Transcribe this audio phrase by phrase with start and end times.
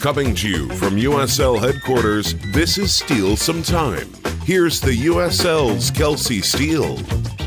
[0.00, 4.08] Coming to you from USL headquarters, this is Steele Some Time.
[4.44, 7.37] Here's the USL's Kelsi Steele.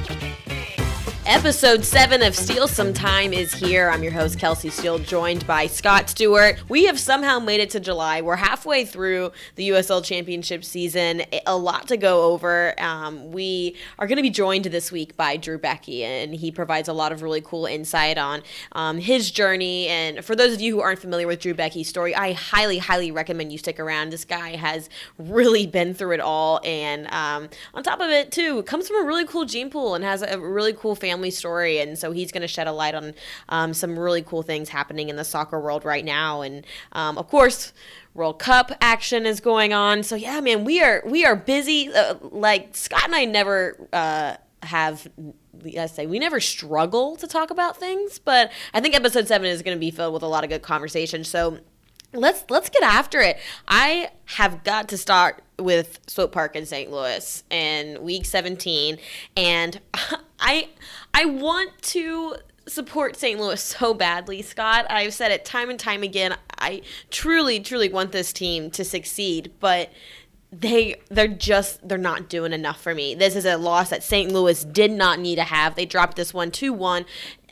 [1.27, 3.89] Episode 7 of Steele Some Time is here.
[3.89, 6.57] I'm your host, Kelsi Steele, joined by Scott Stewart.
[6.67, 8.21] We have somehow made it to July.
[8.21, 11.21] We're halfway through the USL Championship season.
[11.45, 12.73] A lot to go over.
[12.81, 16.89] Um, we are going to be joined this week by Drew Beckie, and he provides
[16.89, 18.41] a lot of really cool insight on
[18.71, 19.87] um, his journey.
[19.89, 23.11] And for those of you who aren't familiar with Drew Beckie's story, I highly, highly
[23.11, 24.09] recommend you stick around.
[24.09, 26.59] This guy has really been through it all.
[26.63, 30.03] And um, on top of it, too, comes from a really cool gene pool and
[30.03, 32.95] has a really cool family family story, and so he's going to shed a light
[32.95, 33.13] on
[33.49, 37.27] um, some really cool things happening in the soccer world right now, and um, of
[37.27, 37.73] course.
[38.13, 41.87] World Cup action is going on, so yeah, man, we are we are busy.
[41.87, 45.07] Uh, like Scott and I never uh, have
[45.77, 49.61] I say we never struggle to talk about things, but I think episode seven is
[49.61, 51.23] going to be filled with a lot of good conversation.
[51.23, 51.59] So
[52.13, 53.37] let's let's get after it.
[53.67, 56.91] I have got to start with Swope Park in St.
[56.91, 58.97] Louis in week 17
[59.37, 59.79] and
[60.39, 60.69] I
[61.13, 62.35] I want to
[62.67, 63.39] support St.
[63.39, 64.85] Louis so badly, Scott.
[64.89, 66.35] I've said it time and time again.
[66.57, 69.89] I truly truly want this team to succeed, but
[70.51, 73.15] they they're just they're not doing enough for me.
[73.15, 74.31] This is a loss that St.
[74.31, 75.75] Louis did not need to have.
[75.75, 77.05] They dropped this one 2-1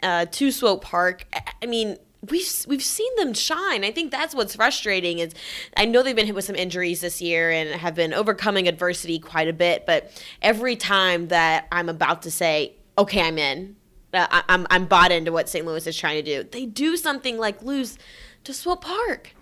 [0.04, 1.26] uh, to Swope Park.
[1.62, 3.84] I mean, we've we've seen them shine.
[3.84, 5.34] I think that's what's frustrating is
[5.78, 9.20] I know they've been hit with some injuries this year and have been overcoming adversity
[9.20, 10.11] quite a bit, but
[10.42, 13.76] every time that I'm about to say, "Okay, I'm in."
[14.14, 15.66] Uh, I, I'm I'm bought into what St.
[15.66, 16.50] Louis is trying to do.
[16.50, 17.98] They do something like lose
[18.44, 19.33] to Swope Park.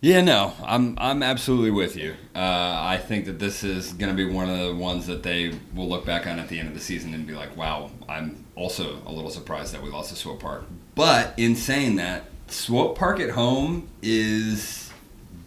[0.00, 2.14] Yeah, no, I'm I'm absolutely with you.
[2.34, 5.58] Uh, I think that this is going to be one of the ones that they
[5.74, 8.44] will look back on at the end of the season and be like, "Wow, I'm
[8.54, 12.96] also a little surprised that we lost to Swope Park." But in saying that, Swope
[12.96, 14.92] Park at home is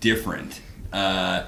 [0.02, 0.62] different.
[0.92, 1.44] Uh,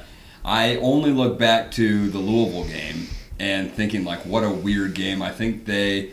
[0.46, 3.08] I only look back to the Louisville game
[3.40, 6.12] and thinking like, "What a weird game." I think they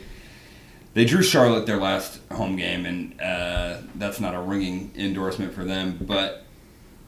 [0.95, 5.65] they drew Charlotte their last home game, and uh, that's not a ringing endorsement for
[5.65, 6.45] them, but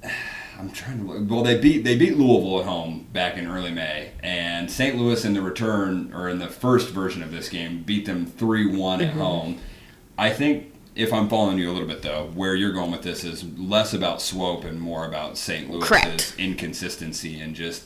[0.59, 1.31] I'm trying to look.
[1.31, 4.97] Well, they beat they beat Louisville at home back in early May, and St.
[4.97, 8.67] Louis in the return or in the first version of this game beat them three
[8.67, 9.21] one at mm-hmm.
[9.21, 9.61] home.
[10.19, 13.25] I think if I'm following you a little bit though, where you're going with this
[13.25, 15.71] is less about Swope and more about St.
[15.71, 17.85] Louis's inconsistency and just.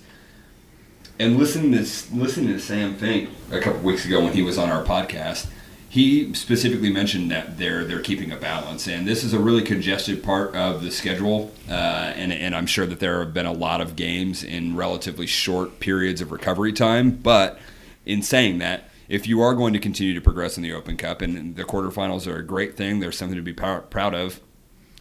[1.19, 4.59] And listen to this, listen to Sam Fink a couple weeks ago when he was
[4.59, 5.47] on our podcast
[5.93, 10.23] he specifically mentioned that they're they're keeping a balance, and this is a really congested
[10.23, 11.53] part of the schedule.
[11.69, 15.27] Uh, and and I'm sure that there have been a lot of games in relatively
[15.27, 17.11] short periods of recovery time.
[17.11, 17.59] But
[18.07, 21.21] in saying that, if you are going to continue to progress in the Open Cup,
[21.21, 24.41] and the quarterfinals are a great thing, there's something to be proud of.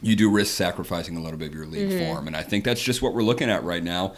[0.02, 2.06] You do risk sacrificing a little bit of your league mm-hmm.
[2.06, 4.16] form, and I think that's just what we're looking at right now,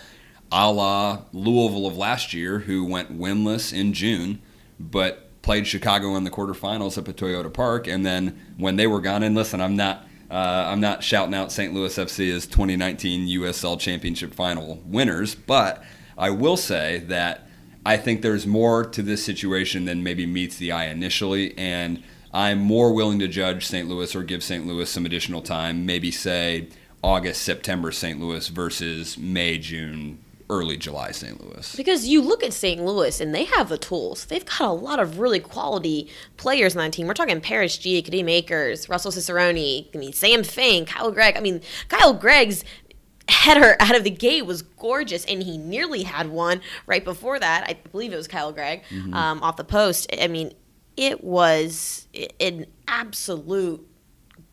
[0.52, 4.42] a la Louisville of last year, who went winless in June,
[4.80, 9.00] but played Chicago in the quarterfinals up at Toyota Park, and then when they were
[9.00, 10.08] gone, and listen, I'm not.
[10.32, 11.76] Uh, I'm not shouting out St.
[11.76, 15.84] Louis FC as 2019 USL Championship final winners, but
[16.18, 17.48] I will say that
[17.86, 22.02] I think there's more to this situation than maybe meets the eye initially, and
[22.34, 23.88] I'm more willing to judge St.
[23.88, 24.66] Louis or give St.
[24.66, 26.70] Louis some additional time, maybe say
[27.04, 28.20] August, September St.
[28.20, 31.42] Louis versus May, June early July St.
[31.44, 31.76] Louis.
[31.76, 32.84] Because you look at St.
[32.84, 34.26] Louis and they have the tools.
[34.26, 37.08] They've got a lot of really quality players on that team.
[37.08, 41.38] We're talking Paris G, Kadeem Dacres, Russell Cicerone, I mean Sam Fink, Kyle Greig.
[41.38, 42.64] I mean Kyle Greig's
[43.30, 47.66] header out of the gate was gorgeous, and he nearly had one right before that.
[47.68, 49.14] I believe it was Kyle Greig mm-hmm.
[49.14, 50.14] um, off the post.
[50.20, 50.54] I mean,
[50.98, 52.08] it was
[52.40, 53.88] an absolute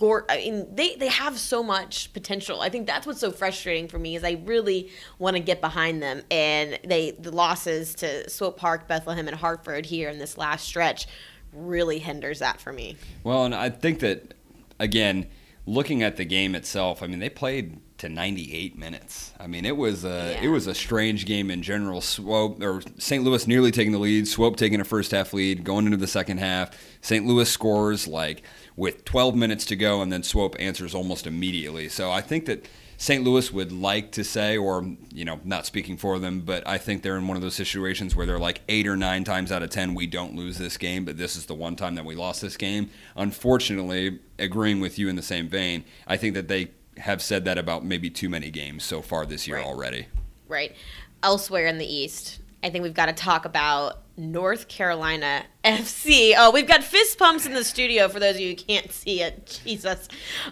[0.02, 2.62] I mean, they, they have so much potential.
[2.62, 6.02] I think that's what's so frustrating for me is I really want to get behind
[6.02, 10.64] them, and they the losses to Swope Park, Bethlehem, and Hartford here in this last
[10.66, 11.06] stretch
[11.52, 12.96] really hinders that for me.
[13.24, 14.34] Well, and I think that
[14.78, 15.26] again,
[15.66, 19.32] looking at the game itself, I mean, they played to 98 minutes.
[19.38, 20.44] I mean, it was a yeah.
[20.44, 22.00] it was a strange game in general.
[22.00, 23.22] Swope or St.
[23.22, 26.38] Louis nearly taking the lead, Swope taking a first half lead, going into the second
[26.38, 26.70] half.
[27.02, 27.26] St.
[27.26, 28.42] Louis scores like
[28.76, 31.88] with 12 minutes to go, and then Swope answers almost immediately.
[31.88, 32.66] So I think that
[33.00, 33.24] St.
[33.24, 37.02] Louis would like to say, or you know, not speaking for them, but I think
[37.02, 39.70] they're in one of those situations where they're like eight or nine times out of
[39.70, 42.42] ten we don't lose this game, but this is the one time that we lost
[42.42, 42.90] this game.
[43.16, 47.56] Unfortunately, agreeing with you in the same vein, I think that they have said that
[47.56, 49.66] about maybe too many games so far this year right.
[49.66, 50.06] already.
[50.46, 50.76] Right.
[51.22, 56.34] Elsewhere in the East, I think we've got to talk about North Carolina FC.
[56.36, 59.22] Oh, we've got fist pumps in the studio for those of you who can't see
[59.22, 59.60] it.
[59.64, 60.08] Jesus.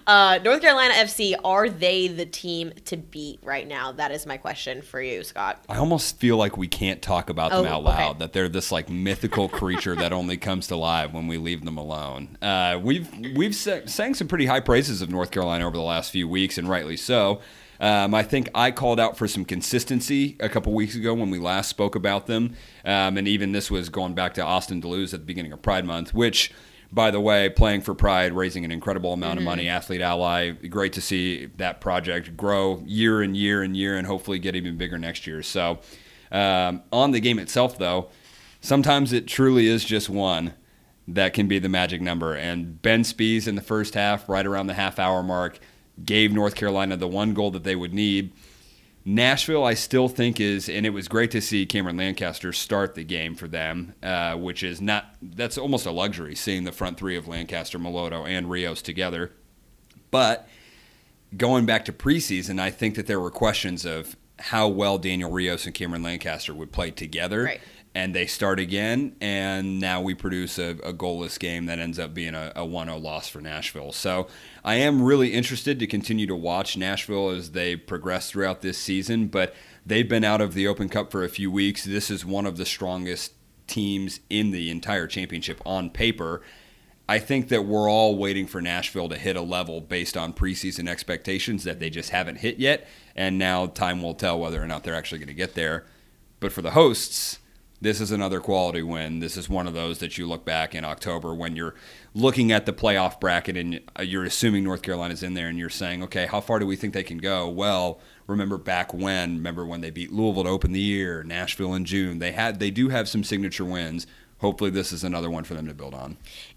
[0.07, 3.93] Uh, North Carolina FC, are they the team to beat right now?
[3.93, 5.63] That is my question for you, Scott.
[5.69, 8.11] I almost feel like we can't talk about them Oh, out loud.
[8.11, 8.19] okay.
[8.21, 11.77] That they're this like mythical creature that only comes to life when we leave them
[11.77, 12.39] alone.
[12.43, 16.11] Uh, we've we've sa- sang some pretty high praises of North Carolina over the last
[16.11, 17.41] few weeks, and rightly so.
[17.81, 21.39] Um, I think I called out for some consistency a couple weeks ago when we
[21.39, 22.55] last spoke about them,
[22.85, 25.85] um, and even this was going back to Austin Duluth at the beginning of Pride
[25.85, 26.53] Month, which.
[26.91, 30.53] By the way, playing for Pride, raising an incredible amount of money, Athlete Ally.
[30.53, 34.79] Great to see that project grow year and year and year, and hopefully get even
[34.79, 35.43] bigger next year.
[35.43, 35.81] So,
[36.33, 38.09] um, on the game itself, though,
[38.63, 40.55] sometimes it truly is just one
[41.07, 42.35] that can be the magic number.
[42.35, 45.59] And Ben Speas in the first half, right around the half hour mark,
[46.05, 48.33] gave North Carolina the one goal that they would need.
[49.05, 53.05] Nashville, I still think is, and it was great to see Cameron Lancaster start the
[53.05, 57.17] game for them, uh, which is not, that's almost a luxury seeing the front three
[57.17, 59.33] of Lancaster, Moloto, and Rios together.
[60.11, 60.49] But
[61.37, 65.65] going back to preseason, I think that there were questions of how well Daniel Rios
[65.67, 67.45] and Cameron Lancaster would play together.
[67.45, 67.61] Right.
[67.95, 72.15] And they start again, and now we produce a, a goalless game that ends up
[72.15, 73.93] being a, a 1 0 loss for Nashville.
[73.93, 74.29] So
[74.65, 79.27] I am really interested to continue to watch Nashville as they progress throughout this season,
[79.27, 79.55] but
[79.85, 81.85] they've been out of the Open Cup for a few weeks.
[81.85, 83.33] This is one of the strongest
[83.67, 86.43] teams in the entire championship on paper.
[87.09, 90.89] I think that we're all waiting for Nashville to hit a level based on preseason
[90.89, 92.87] expectations that they just haven't hit yet.
[93.17, 95.87] And now time will tell whether or not they're actually going to get there.
[96.39, 97.39] But for the hosts,
[97.81, 99.21] this is another quality win.
[99.21, 101.75] This is one of those that you look back in October when you're
[102.13, 106.03] looking at the playoff bracket and you're assuming North Carolina's in there and you're saying,
[106.03, 107.49] okay, how far do we think they can go?
[107.49, 111.85] Well, remember back when, remember when they beat Louisville to open the year, Nashville in
[111.85, 112.19] June.
[112.19, 114.07] They had they do have some signature wins.
[114.39, 116.17] Hopefully this is another one for them to build on.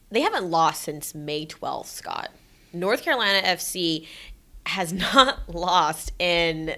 [0.10, 2.30] They haven't lost since May 12th, Scott.
[2.74, 4.08] North Carolina FC
[4.66, 6.76] has not lost in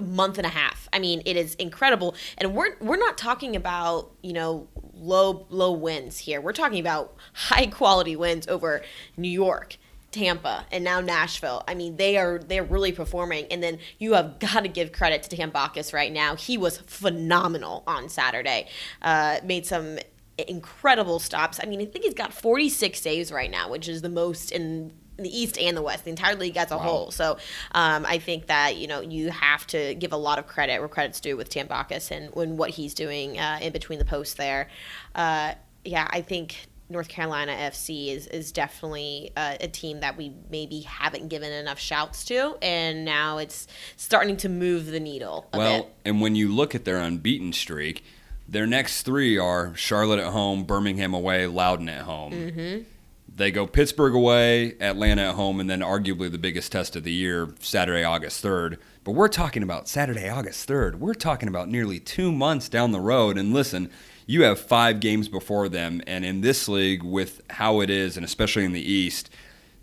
[0.00, 0.88] month and a half.
[0.92, 2.14] I mean, it is incredible.
[2.38, 6.40] And we're we're not talking about, you know, low low wins here.
[6.40, 8.82] We're talking about high quality wins over
[9.16, 9.76] New York,
[10.10, 11.62] Tampa, and now Nashville.
[11.68, 13.46] I mean, they are they're really performing.
[13.50, 16.36] And then you have got to give credit to Tambakis right now.
[16.36, 18.68] He was phenomenal on Saturday.
[19.02, 19.98] Uh, made some
[20.38, 21.58] incredible stops.
[21.62, 24.92] I mean, I think he's got 46 saves right now, which is the most in
[25.18, 27.10] the East and the West, the entire league as a whole.
[27.10, 27.38] So
[27.72, 30.88] um, I think that you know you have to give a lot of credit where
[30.88, 34.68] credit's due with Tambakis and when what he's doing uh, in between the posts there.
[35.14, 35.54] Uh,
[35.84, 40.80] yeah, I think North Carolina FC is is definitely uh, a team that we maybe
[40.80, 43.66] haven't given enough shouts to, and now it's
[43.96, 45.92] starting to move the needle a Well, bit.
[46.04, 48.04] and when you look at their unbeaten streak,
[48.48, 52.32] their next three are Charlotte at home, Birmingham away, Loudoun at home.
[52.32, 52.82] Mm-hmm.
[53.36, 57.12] They go Pittsburgh away, Atlanta at home, and then arguably the biggest test of the
[57.12, 58.78] year, Saturday, August 3rd.
[59.04, 60.94] But we're talking about Saturday, August 3rd.
[60.94, 63.36] We're talking about nearly two months down the road.
[63.36, 63.90] And listen,
[64.24, 66.00] you have five games before them.
[66.06, 69.28] And in this league, with how it is, and especially in the East,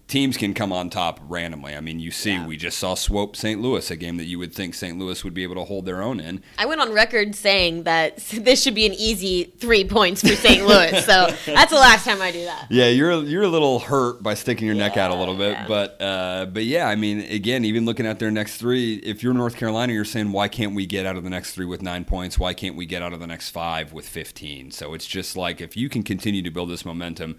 [0.08, 1.74] teams can come on top randomly.
[1.76, 2.46] I mean, you see, Yeah.
[2.46, 3.60] we just saw Swope St.
[3.62, 5.00] Louis, a game that you would think St.
[5.00, 6.44] Louis would be able to hold their own in.
[6.60, 10.68] I went on record saying that this should be an easy three points for St.
[10.68, 10.92] Louis.
[11.06, 12.68] so that's the last time I do that.
[12.70, 15.68] Yeah, you're you're a little hurt by sticking your neck out a little bit, Yeah.
[15.68, 19.34] but uh, but yeah, I mean, again, even looking at their next three, if you're
[19.34, 22.04] North Carolina, you're saying why can't we get out of the next three with nine
[22.06, 22.38] points?
[22.38, 24.72] Why can't we get out of the next five with 15?
[24.72, 27.38] So it's just like if you can continue to build this momentum.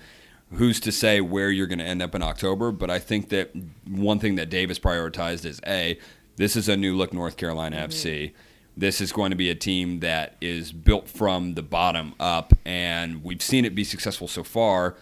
[0.56, 2.72] Who's to say where you're going to end up in October?
[2.72, 3.50] But I think that
[3.88, 5.98] one thing that Dave has prioritized is a,
[6.36, 7.90] this is a new look North Carolina mm-hmm.
[7.90, 8.32] FC.
[8.76, 13.22] This is going to be a team that is built from the bottom up, and
[13.22, 14.96] we've seen it be successful so far.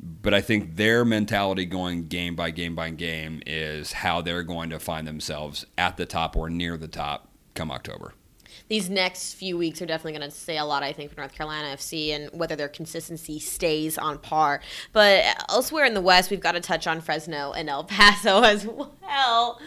[0.00, 4.70] But I think their mentality going game by game by game is how they're going
[4.70, 8.14] to find themselves at the top or near the top come October.
[8.72, 11.34] These next few weeks are definitely going to say a lot, I think, for North
[11.34, 14.62] Carolina FC and whether their consistency stays on par.
[14.94, 18.66] But elsewhere in the West, we've got to touch on Fresno and El Paso as
[18.66, 19.60] well.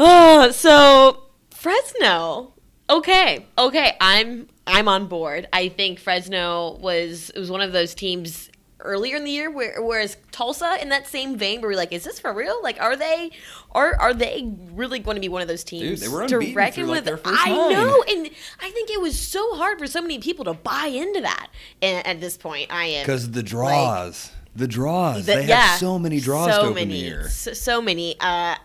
[0.00, 2.54] Oh, so Fresno.
[2.90, 5.46] Okay, okay, I'm I'm on board.
[5.52, 9.82] I think Fresno was it was one of those teams earlier in the year where
[9.82, 12.62] whereas Tulsa in that same vein where we're like, is this for real?
[12.62, 13.30] Like are they
[13.72, 16.86] are are they really going to be one of those teams they were to reckon
[16.86, 17.04] like, with?
[17.06, 17.72] their first I nine.
[17.72, 18.30] know, and
[18.60, 21.48] I think it was so hard for so many people to buy into that.
[21.80, 25.80] And at this point, I am Because the draws, the draws, the- they yeah, have
[25.80, 27.28] so many draws so to open many, the year.
[27.28, 28.16] So, so many.
[28.20, 28.56] Uh,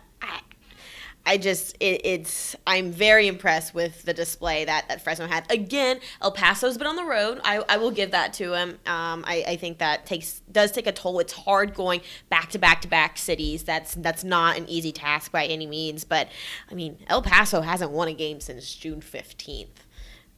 [1.24, 5.50] I, just it, it's I'm very impressed with the display that, that Fresno had.
[5.50, 7.40] Again, El Paso's been on the road.
[7.44, 8.70] I, I will give that to him.
[8.86, 11.20] Um, I, I think that takes does take a toll.
[11.20, 13.62] It's hard going back to back to back cities.
[13.62, 16.04] That's that's not an easy task by any means.
[16.04, 16.28] But
[16.70, 19.86] I mean, El Paso hasn't won a game since June fifteenth.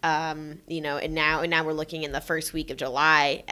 [0.03, 3.45] Um, you know, and now and now we're looking in the first week of July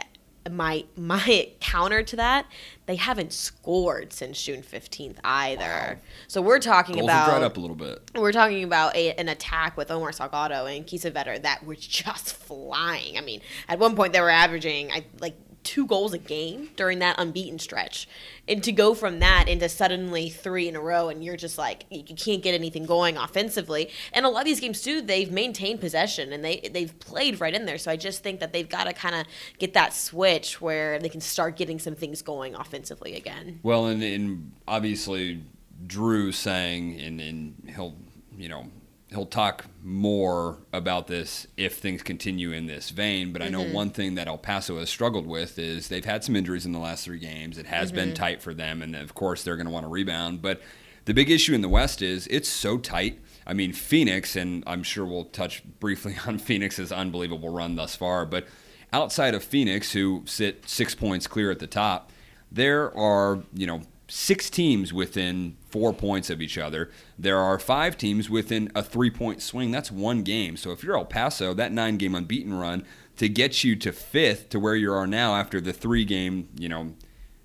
[0.49, 2.45] my my counter to that,
[2.85, 5.63] they haven't scored since June fifteenth either.
[5.63, 5.95] Wow.
[6.27, 8.11] So we're talking Goals about dried up a little bit.
[8.15, 13.17] We're talking about a, an attack with Omar Salgado and Kiesewetter that was just flying.
[13.17, 16.99] I mean, at one point they were averaging I like two goals a game during
[16.99, 18.07] that unbeaten stretch.
[18.47, 21.85] And to go from that into suddenly three in a row, and you're just like
[21.89, 23.89] you can't get anything going offensively.
[24.11, 27.53] And a lot of these games too, they've maintained possession and they they've played right
[27.53, 27.77] in there.
[27.77, 29.25] So I just think that they've got to kind of
[29.59, 33.59] get that switch where they can start getting some things going offensively again.
[33.63, 35.41] Well, and, and obviously
[35.87, 37.95] Drew saying, and, and he'll
[38.37, 38.67] you know
[39.13, 43.31] he'll talk more about this if things continue in this vein.
[43.31, 43.73] But I know mm-hmm.
[43.73, 46.79] one thing that El Paso has struggled with is they've had some injuries in the
[46.79, 47.57] last three games.
[47.57, 47.95] It has mm-hmm.
[47.95, 50.41] been tight for them, and of course they're going to want to rebound.
[50.41, 50.61] But
[51.05, 53.19] the big issue in the West is it's so tight.
[53.45, 58.25] I mean, Phoenix, and I'm sure we'll touch briefly on Phoenix's unbelievable run thus far,
[58.25, 58.47] but
[58.91, 62.11] outside of Phoenix, who sit six points clear at the top,
[62.51, 66.91] there are, you know, six teams within four points of each other.
[67.17, 69.71] There are five teams within a three point swing.
[69.71, 70.55] That's one game.
[70.55, 72.85] So if you're El Paso, that nine game unbeaten run
[73.17, 76.69] to get you to fifth to where you are now after the three game, you
[76.69, 76.93] know,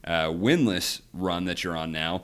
[0.05, 2.23] uh, winless run that you're on now,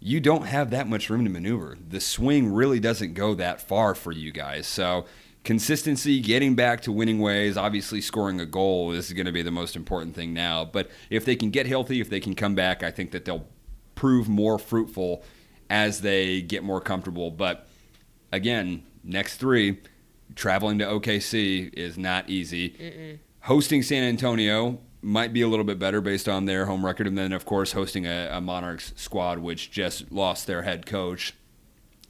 [0.00, 1.78] you don't have that much room to maneuver.
[1.88, 4.66] The swing really doesn't go that far for you guys.
[4.66, 5.06] So
[5.44, 9.50] consistency, getting back to winning ways, obviously scoring a goal is going to be the
[9.50, 10.66] most important thing now.
[10.66, 13.46] But if they can get healthy, if they can come back, I think that they'll
[13.94, 15.24] prove more fruitful
[15.70, 17.30] as they get more comfortable.
[17.30, 17.66] But
[18.32, 19.78] again, next three,
[20.34, 22.70] traveling to OKC is not easy.
[22.70, 23.18] Mm-mm.
[23.42, 27.06] Hosting San Antonio might be a little bit better based on their home record.
[27.06, 31.34] And then, of course, hosting a, a Monarchs squad, which just lost their head coach.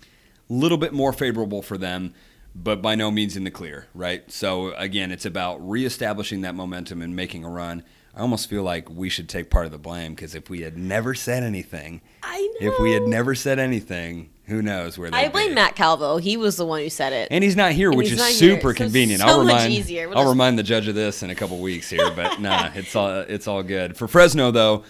[0.03, 2.15] A little bit more favorable for them,
[2.55, 4.31] but by no means in the clear, right?
[4.33, 7.85] So, again, it's about reestablishing that momentum and making a run.
[8.18, 10.76] I almost feel like we should take part of the blame because if we had
[10.76, 12.72] never said anything, I know.
[12.72, 15.08] If we had never said anything, who knows where?
[15.12, 15.54] I blame be.
[15.54, 16.16] Matt Calvo.
[16.16, 18.75] He was the one who said it, and he's not here, and which is super
[18.75, 19.20] convenient.
[19.20, 20.28] So I'll remind I'll just...
[20.28, 23.46] remind the judge of this in a couple weeks here, but nah, it's all it's
[23.46, 24.82] all good for Fresno though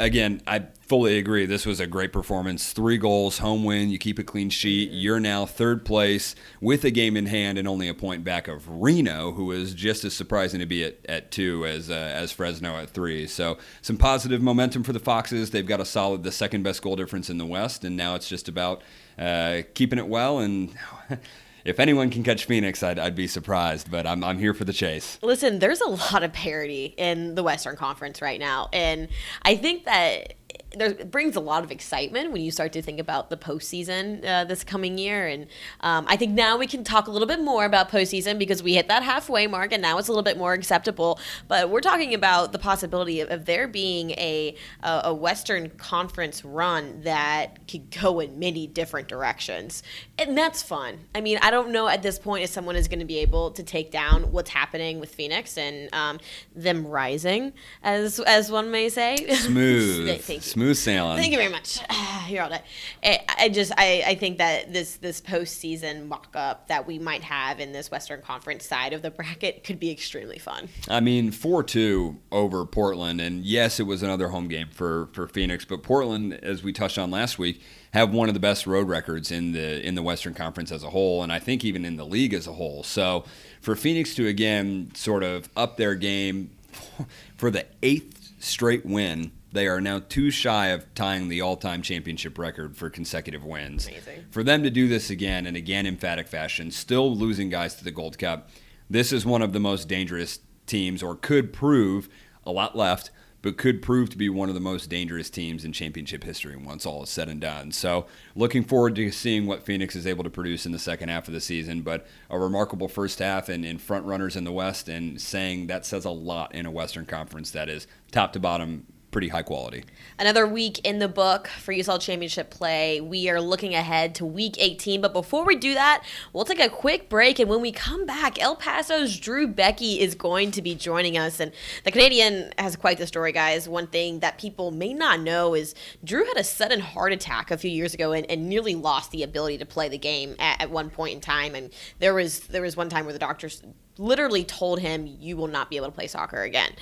[0.00, 1.46] again, I fully agree.
[1.46, 2.72] This was a great performance.
[2.72, 3.90] Three goals, home win.
[3.90, 4.90] You keep a clean sheet.
[4.90, 8.68] You're now third place with a game in hand and only a point back of
[8.68, 12.76] Reno, who is just as surprising to be at, at two as uh, as Fresno
[12.76, 13.28] at three.
[13.28, 15.52] So some positive momentum for the Foxes.
[15.52, 18.28] They've got a solid, the second best goal difference in the West, and now it's
[18.28, 18.82] just about
[19.16, 20.74] uh, keeping it well and.
[21.62, 23.90] if anyone can catch Phoenix, I'd, I'd be surprised.
[23.90, 25.18] But I'm, I'm here for the chase.
[25.22, 28.70] Listen, there's a lot of parity in the Western Conference right now.
[28.72, 29.08] And
[29.42, 30.39] I think that
[30.76, 34.24] there it brings a lot of excitement when you start to think about the postseason
[34.24, 35.26] uh, this coming year.
[35.26, 35.46] And
[35.80, 38.74] um, I think now we can talk a little bit more about postseason because we
[38.74, 41.18] hit that halfway mark and now it's a little bit more acceptable.
[41.48, 46.44] But we're talking about the possibility of, of there being a, a, a Western Conference
[46.44, 49.82] run that could go in many different directions.
[50.18, 51.00] And that's fun.
[51.14, 53.50] I mean, I don't know at this point if someone is going to be able
[53.52, 56.20] to take down what's happening with Phoenix and um,
[56.54, 57.52] them rising,
[57.82, 59.16] as as one may say.
[59.34, 60.06] Smooth.
[60.42, 61.18] Smooth sailing.
[61.18, 61.80] Thank you very much.
[62.28, 62.62] You're all day.
[63.02, 67.22] I, I just I, I think that this this postseason mock up that we might
[67.22, 70.68] have in this Western Conference side of the bracket could be extremely fun.
[70.88, 75.26] I mean, four two over Portland, and yes, it was another home game for for
[75.26, 77.60] Phoenix, but Portland, as we touched on last week,
[77.92, 80.90] have one of the best road records in the in the Western Conference as a
[80.90, 82.82] whole, and I think even in the league as a whole.
[82.82, 83.24] So
[83.60, 86.50] for Phoenix to again sort of up their game
[87.36, 92.38] for the eighth straight win they are now too shy of tying the all-time championship
[92.38, 93.88] record for consecutive wins.
[93.88, 94.26] Amazing.
[94.30, 97.90] For them to do this again and again emphatic fashion, still losing guys to the
[97.90, 98.50] Gold Cup,
[98.88, 102.08] this is one of the most dangerous teams, or could prove
[102.44, 103.10] a lot left,
[103.42, 106.84] but could prove to be one of the most dangerous teams in championship history once
[106.84, 107.72] all is said and done.
[107.72, 111.26] So, looking forward to seeing what Phoenix is able to produce in the second half
[111.26, 111.80] of the season.
[111.80, 115.86] But a remarkable first half and, and front runners in the West, and saying that
[115.86, 119.84] says a lot in a Western Conference that is top to bottom pretty high quality.
[120.18, 123.00] Another week in the book for USL Championship play.
[123.00, 125.00] We are looking ahead to week 18.
[125.00, 127.38] But before we do that, we'll take a quick break.
[127.38, 131.40] And when we come back, El Paso's Drew Beckie is going to be joining us.
[131.40, 131.52] And
[131.84, 133.68] the Canadian has quite the story, guys.
[133.68, 135.74] One thing that people may not know is
[136.04, 139.22] Drew had a sudden heart attack a few years ago and, and nearly lost the
[139.22, 141.54] ability to play the game at, at one point in time.
[141.54, 143.62] And there was there was one time where the doctors
[144.00, 146.72] literally told him you will not be able to play soccer again.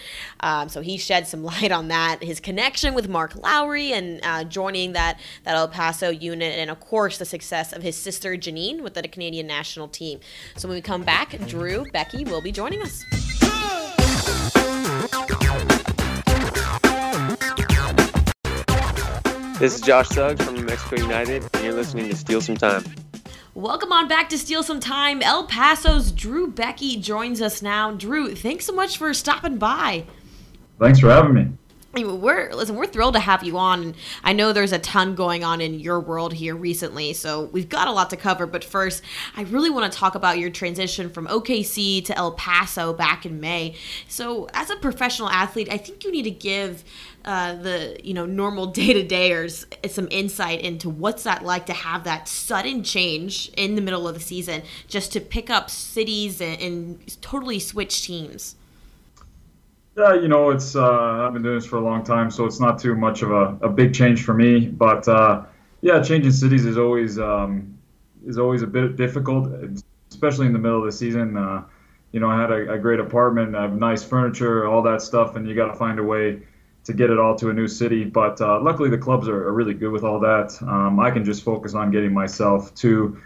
[0.40, 2.22] Um, so he shed some light on that.
[2.22, 6.80] His connection with Mark Lowry and uh, joining that that El Paso unit, and of
[6.80, 10.20] course the success of his sister Janine with the Canadian national team.
[10.56, 13.04] So when we come back, Drew Beckie will be joining us.
[19.58, 22.84] This is Josh Suggs from New Mexico United, and you're listening to Steele Some Time.
[23.58, 25.20] Welcome on back to Steele Some Time.
[25.20, 27.90] El Paso's Drew Beckie joins us now.
[27.90, 30.04] Drew, thanks so much for stopping by.
[30.78, 31.48] Thanks for having me.
[31.94, 32.76] We're listen.
[32.76, 33.96] We're thrilled to have you on.
[34.22, 37.88] I know there's a ton going on in your world here recently, so we've got
[37.88, 38.46] a lot to cover.
[38.46, 39.02] But first,
[39.36, 43.40] I really want to talk about your transition from OKC to El Paso back in
[43.40, 43.74] May.
[44.06, 46.84] So, as a professional athlete, I think you need to give
[47.28, 51.75] uh, the you know normal day to dayers some insight into what's that like to
[51.75, 56.40] have that sudden change in the middle of the season, just to pick up cities
[56.40, 58.56] and, and totally switch teams.
[59.97, 62.61] Yeah, you know, it's uh, I've been doing this for a long time, so it's
[62.61, 64.66] not too much of a, a big change for me.
[64.66, 65.44] But uh,
[65.82, 67.78] yeah, changing cities is always um,
[68.26, 69.52] is always a bit difficult,
[70.08, 71.37] especially in the middle of the season.
[71.37, 71.64] Uh,
[72.12, 75.37] you know, I had a, a great apartment, I have nice furniture, all that stuff,
[75.37, 76.40] and you got to find a way
[76.88, 78.02] to get it all to a new city.
[78.02, 80.57] But uh, luckily, the clubs are, are, really good with all that.
[80.62, 83.21] Um, I can just focus on getting myself to.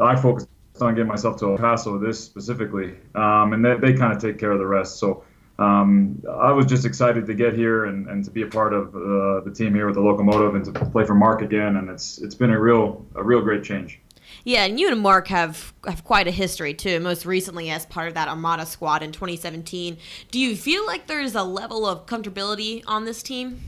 [0.00, 0.46] I focus
[0.80, 4.38] on getting myself to El Paso, this specifically, um, and they, they kind of take
[4.38, 4.98] care of the rest.
[4.98, 5.24] So.
[5.58, 8.88] Um, I was just excited to get here and, and to be a part of
[8.96, 11.76] uh, the team here with the locomotive and to play for Mark again.
[11.76, 14.00] And it's it's been a real a real great change.
[14.44, 17.00] Yeah, and you and Mark have have quite a history too.
[17.00, 19.96] Most recently, as part of that Armada squad in 2017.
[20.30, 23.60] Do you feel like there's a level of comfortability on this team?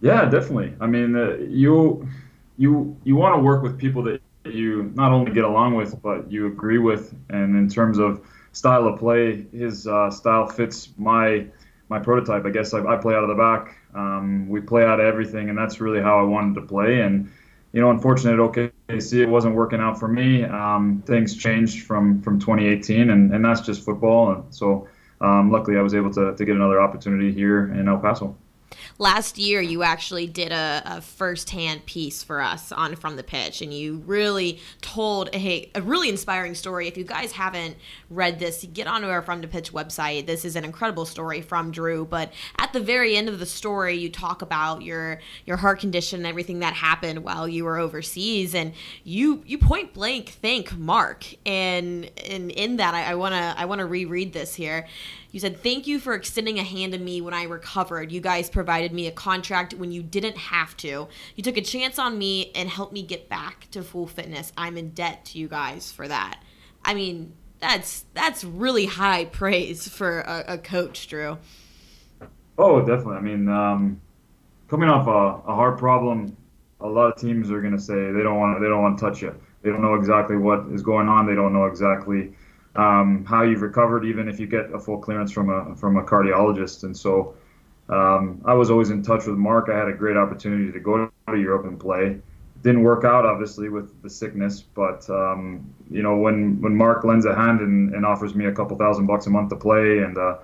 [0.00, 0.74] Yeah, definitely.
[0.80, 2.08] I mean, uh, you
[2.56, 6.30] you you want to work with people that you not only get along with, but
[6.30, 11.46] you agree with, and in terms of style of play, his uh, style fits my
[11.88, 12.44] my prototype.
[12.44, 13.76] I guess I, I play out of the back.
[13.94, 17.00] Um, we play out of everything, and that's really how I wanted to play.
[17.00, 17.30] And
[17.72, 18.38] you know, unfortunate
[18.88, 20.44] OKC, it wasn't working out for me.
[20.44, 24.32] Um, things changed from from 2018, and, and that's just football.
[24.32, 24.88] And so,
[25.20, 28.36] um, luckily, I was able to, to get another opportunity here in El Paso
[28.98, 33.62] last year you actually did a, a first-hand piece for us on from the pitch
[33.62, 36.88] and you really told a, a really inspiring story.
[36.88, 37.76] If you guys haven't
[38.10, 40.26] read this get onto our from the pitch website.
[40.26, 43.94] This is an incredible story from drew but at the very end of the story
[43.94, 48.54] you talk about your your heart condition and everything that happened while you were overseas
[48.54, 48.72] and
[49.04, 51.24] you you point blank thank mark.
[51.46, 54.86] And and in that i want to i want to reread this here
[55.34, 58.12] you said, Thank you for extending a hand to me when I recovered.
[58.12, 61.08] You guys provided me a contract when you didn't have to.
[61.34, 64.52] You took a chance on me and helped me get back to full fitness.
[64.56, 66.38] I'm in debt to you guys for that.
[66.84, 71.36] I mean, that's that's really high praise for a, a coach, Drew.
[72.56, 73.16] Oh, definitely.
[73.16, 74.00] I mean, um,
[74.68, 76.36] coming off a, a heart problem,
[76.80, 79.04] a lot of teams are going to say they don't want they don't want to
[79.04, 79.34] touch you.
[79.62, 81.26] They don't know exactly what is going on.
[81.26, 82.34] They don't know exactly
[82.76, 86.02] um, how you've recovered, even if you get a full clearance from a from a
[86.02, 86.84] cardiologist.
[86.84, 87.34] And so,
[87.88, 89.68] um, I was always in touch with Mark.
[89.68, 92.20] I had a great opportunity to go to Europe and play.
[92.62, 94.62] Didn't work out, obviously, with the sickness.
[94.62, 98.52] But um, you know, when when Mark lends a hand and, and offers me a
[98.52, 100.38] couple thousand bucks a month to play and uh,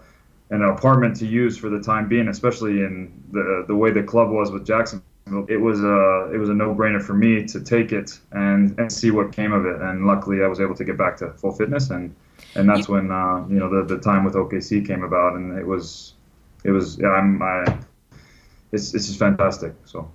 [0.50, 4.02] and an apartment to use for the time being, especially in the the way the
[4.02, 5.02] club was with Jackson
[5.48, 9.10] it was a it was a no-brainer for me to take it and and see
[9.10, 9.80] what came of it.
[9.80, 12.14] And luckily, I was able to get back to full fitness, and
[12.54, 15.66] and that's when uh, you know the the time with OKC came about, and it
[15.66, 16.14] was
[16.64, 17.78] it was yeah I'm I
[18.72, 19.74] it's it's just fantastic.
[19.84, 20.10] So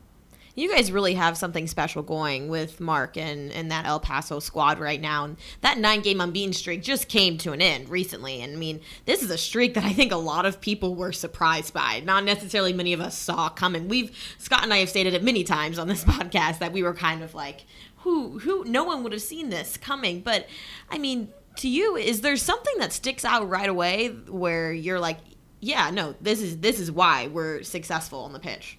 [0.56, 4.80] you guys really have something special going with Mark and, and that El Paso squad
[4.80, 5.26] right now.
[5.26, 8.42] And that nine game unbeaten streak just came to an end recently.
[8.42, 11.12] And I mean, this is a streak that I think a lot of people were
[11.12, 12.00] surprised by.
[12.00, 13.90] Not necessarily many of us saw coming.
[13.90, 16.94] We've, Scott and I have stated it many times on this podcast that we were
[16.94, 17.66] kind of like,
[17.98, 20.22] who, who, no one would have seen this coming.
[20.22, 20.48] But
[20.90, 25.18] I mean, to you, is there something that sticks out right away where you're like,
[25.60, 28.78] yeah, no, this is this is why we're successful on the pitch.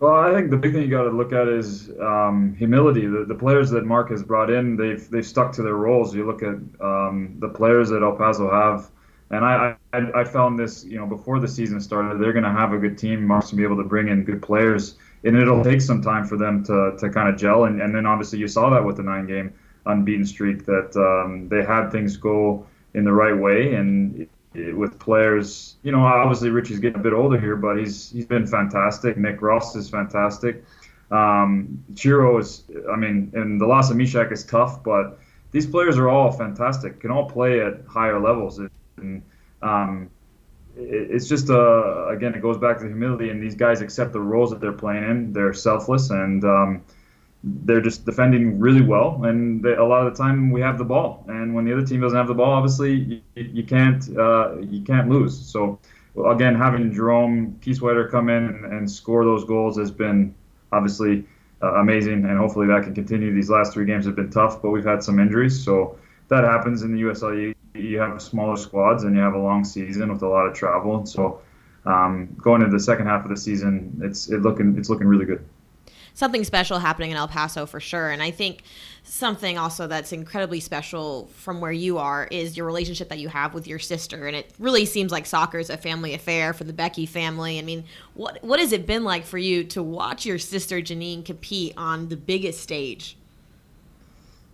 [0.00, 3.06] Well, I think the big thing you got to look at is um, humility.
[3.06, 6.14] The, the, players that Mark has brought in, they've they've stuck to their roles.
[6.14, 8.90] You look at um, the players that El Paso have
[9.30, 12.50] And I, I, I found this, you know, before the season started, they're going to
[12.50, 13.24] have a good team.
[13.24, 16.26] Mark's going to be able to bring in good players, and it'll take some time
[16.26, 17.64] for them to, to kind of gel.
[17.64, 19.54] And, and then obviously you saw that with the nine game
[19.86, 23.74] unbeaten streak that um, they had things go in the right way.
[23.74, 28.26] And with players, you know, obviously Richie's getting a bit older here, but he's he's
[28.26, 29.16] been fantastic.
[29.16, 30.64] Nick Ross is fantastic.
[31.10, 35.18] Um, Chiro is, I mean, and the loss of Mishak is tough, but
[35.50, 38.60] these players are all fantastic, can all play at higher levels.
[38.96, 39.22] And
[39.62, 40.10] um,
[40.76, 44.20] it, it's just, uh, again, it goes back to humility, and these guys accept the
[44.20, 45.32] roles that they're playing in.
[45.32, 46.82] They're selfless, and um,
[47.44, 49.22] they're just defending really well.
[49.24, 51.86] And they, a lot of the time, we have the ball, and when the other
[51.86, 55.38] team doesn't have the ball, obviously, you, you can't uh, you can't lose.
[55.38, 55.78] So,
[56.26, 60.34] again, having Jerome Kiesewetter come in and, and score those goals has been
[60.72, 61.24] obviously
[61.62, 63.34] uh, amazing, and hopefully that can continue.
[63.34, 66.82] These last three games have been tough, but we've had some injuries, so that happens
[66.82, 67.40] in the USL.
[67.40, 70.54] You, you have smaller squads and you have a long season with a lot of
[70.54, 71.40] travel, so
[71.84, 75.26] um, going into the second half of the season, it's it looking it's looking really
[75.26, 75.44] good
[76.14, 78.10] something special happening in El Paso for sure.
[78.10, 78.62] And I think
[79.02, 83.52] something also that's incredibly special from where you are is your relationship that you have
[83.52, 84.26] with your sister.
[84.26, 87.58] And it really seems like soccer is a family affair for the Beckie family.
[87.58, 91.24] I mean, what what has it been like for you to watch your sister Janine
[91.24, 93.16] compete on the biggest stage?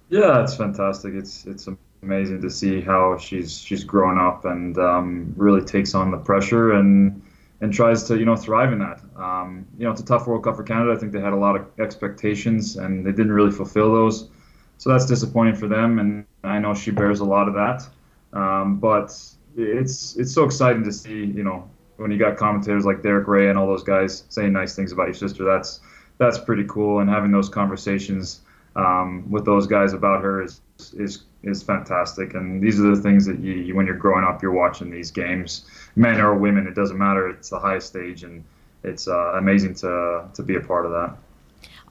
[0.08, 1.14] Yeah, it's fantastic.
[1.14, 1.68] It's it's
[2.02, 6.72] amazing to see how she's she's grown up and um, really takes on the pressure
[6.72, 7.22] and
[7.60, 9.00] and tries to you know thrive in that.
[9.16, 10.92] Um, you know, it's a tough World Cup for Canada.
[10.92, 14.30] I think they had a lot of expectations and they didn't really fulfill those,
[14.78, 15.98] so that's disappointing for them.
[15.98, 17.86] And I know she bears a lot of that.
[18.32, 19.12] Um, but
[19.56, 23.48] it's it's so exciting to see you know when you got commentators like Derek Rae
[23.48, 25.44] and all those guys saying nice things about your sister.
[25.44, 25.80] That's
[26.18, 27.00] that's pretty cool.
[27.00, 28.40] And having those conversations
[28.76, 30.60] um, with those guys about her is
[30.96, 32.34] is is fantastic.
[32.34, 35.10] And these are the things that you, you, when you're growing up, you're watching these
[35.10, 35.64] games,
[35.96, 37.28] men or women, it doesn't matter.
[37.28, 38.44] It's the highest stage, and
[38.84, 41.16] it's uh, amazing to to be a part of that.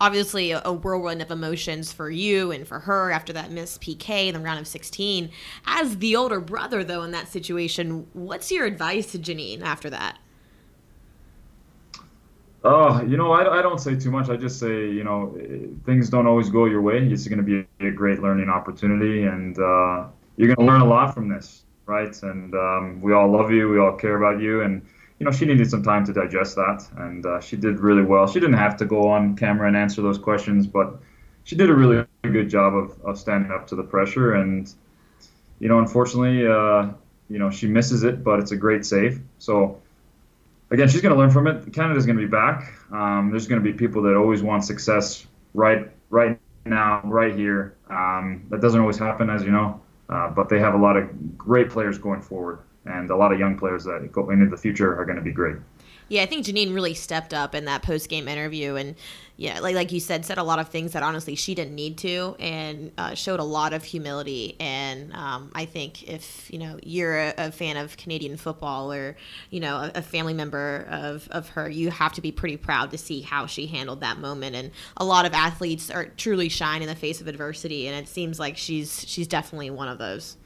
[0.01, 4.33] Obviously, a, whirlwind of emotions for you and for her after that miss PK in
[4.33, 5.29] the round of 16.
[5.65, 10.17] As the older brother, though, in that situation, what's your advice to Janine after that?
[12.61, 14.29] Oh, you know, I, I don't say too much.
[14.29, 15.33] I just say, you know,
[15.85, 16.97] things don't always go your way.
[16.97, 20.85] It's going to be a great learning opportunity, and uh, you're going to learn a
[20.85, 22.13] lot from this, right?
[22.23, 23.69] And um, we all love you.
[23.69, 24.61] We all care about you.
[24.61, 24.85] And,
[25.19, 28.27] you know, she needed some time to digest that, and uh, she did really well.
[28.27, 30.99] She didn't have to go on camera and answer those questions, but
[31.45, 34.33] she did a really good job of, of standing up to the pressure.
[34.33, 34.69] And,
[35.59, 36.91] you know, unfortunately, uh,
[37.29, 39.21] you know, she misses it, but it's a great save.
[39.37, 39.81] So,
[40.71, 41.73] again, she's going to learn from it.
[41.73, 42.73] Canada's going to be back.
[42.91, 47.75] Um, there's going to be people that always want success right right now, right here.
[47.89, 51.37] Um, that doesn't always happen, as you know, uh, but they have a lot of
[51.37, 54.99] great players going forward, and a lot of young players that go into the future
[54.99, 55.57] are going to be great.
[56.09, 58.95] Yeah, I think Janine really stepped up in that post game interview, and
[59.37, 61.99] yeah, like like you said, said a lot of things that honestly she didn't need
[61.99, 64.55] to, and uh, showed a lot of humility.
[64.59, 69.15] And um, I think if you know you're a, a, fan of Canadian football or
[69.51, 72.89] you know a, a, family member of of her, you have to be pretty proud
[72.91, 74.55] to see how she handled that moment.
[74.55, 78.09] And a lot of athletes are truly shine in the face of adversity, and it
[78.09, 80.37] seems like she's she's definitely one of those.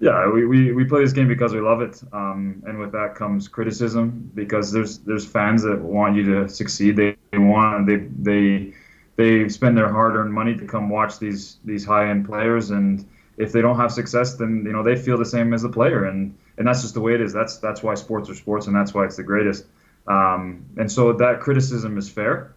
[0.00, 3.16] Yeah, we, we, we play this game because we love it, um, and with that
[3.16, 6.94] comes criticism because there's there's fans that want you to succeed.
[6.94, 8.74] They, they want they they
[9.16, 13.04] they spend their hard-earned money to come watch these these high-end players, and
[13.38, 16.04] if they don't have success, then you know they feel the same as the player,
[16.04, 17.32] and and that's just the way it is.
[17.32, 19.66] That's that's why sports are sports, and that's why it's the greatest.
[20.06, 22.54] Um, and so that criticism is fair,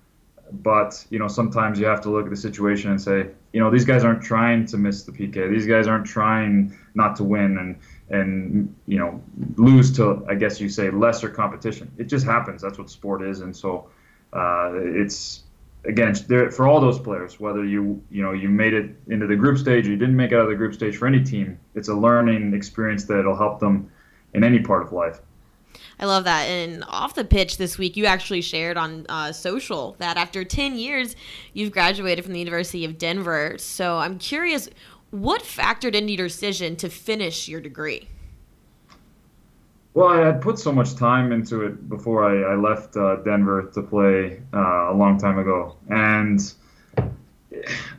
[0.52, 3.70] but you know sometimes you have to look at the situation and say, you know,
[3.70, 5.50] these guys aren't trying to miss the PK.
[5.50, 9.22] These guys aren't trying not to win and and you know
[9.56, 11.92] lose to I guess you say lesser competition.
[11.98, 12.62] It just happens.
[12.62, 13.90] That's what sport is, and so
[14.34, 15.44] uh, it's
[15.86, 19.36] again there for all those players, whether you you know you made it into the
[19.36, 21.60] group stage or you didn't make it out of the group stage for any team,
[21.76, 23.92] it's a learning experience that'll help them
[24.34, 25.22] in any part of life.
[26.00, 26.44] I love that.
[26.44, 30.76] And off the pitch this week, you actually shared on uh, social that after 10
[30.76, 31.16] years,
[31.54, 33.56] you've graduated from the University of Denver.
[33.58, 34.70] So I'm curious,
[35.12, 38.08] what factored into your decision to finish your degree?
[39.94, 43.70] Well, I had put so much time into it before I, I left uh, Denver
[43.74, 45.76] to play uh, a long time ago.
[45.90, 46.40] And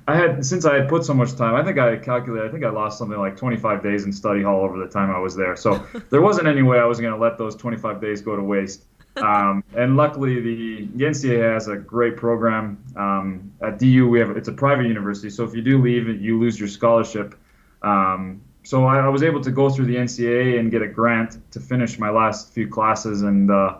[0.08, 1.54] I had since I had put so much time.
[1.54, 2.48] I think I calculated.
[2.48, 5.18] I think I lost something like 25 days in study hall over the time I
[5.18, 5.56] was there.
[5.56, 8.42] So there wasn't any way I was going to let those 25 days go to
[8.42, 8.84] waste.
[9.16, 12.82] Um, and luckily, the, the NCAA has a great program.
[12.96, 16.40] Um, at DU, we have it's a private university, so if you do leave, you
[16.40, 17.38] lose your scholarship.
[17.82, 21.36] Um, so I, I, was able to go through the NCAA and get a grant
[21.52, 23.22] to finish my last few classes.
[23.22, 23.78] And uh,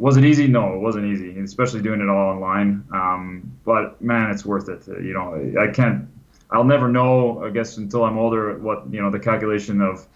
[0.00, 0.48] was it easy?
[0.48, 2.84] No, it wasn't easy, especially doing it all online.
[2.92, 4.88] Um, but man, it's worth it.
[4.88, 6.08] You know, I can't.
[6.50, 7.44] I'll never know.
[7.44, 10.06] I guess until I'm older, what you know, the calculation of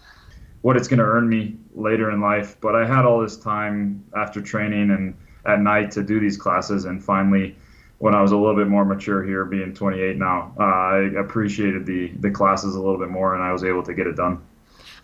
[0.61, 2.57] what it's going to earn me later in life.
[2.59, 6.85] But I had all this time after training and at night to do these classes,
[6.85, 7.55] and finally
[7.99, 11.85] when I was a little bit more mature here, being 28 now, uh, I appreciated
[11.85, 14.41] the the classes a little bit more, and I was able to get it done.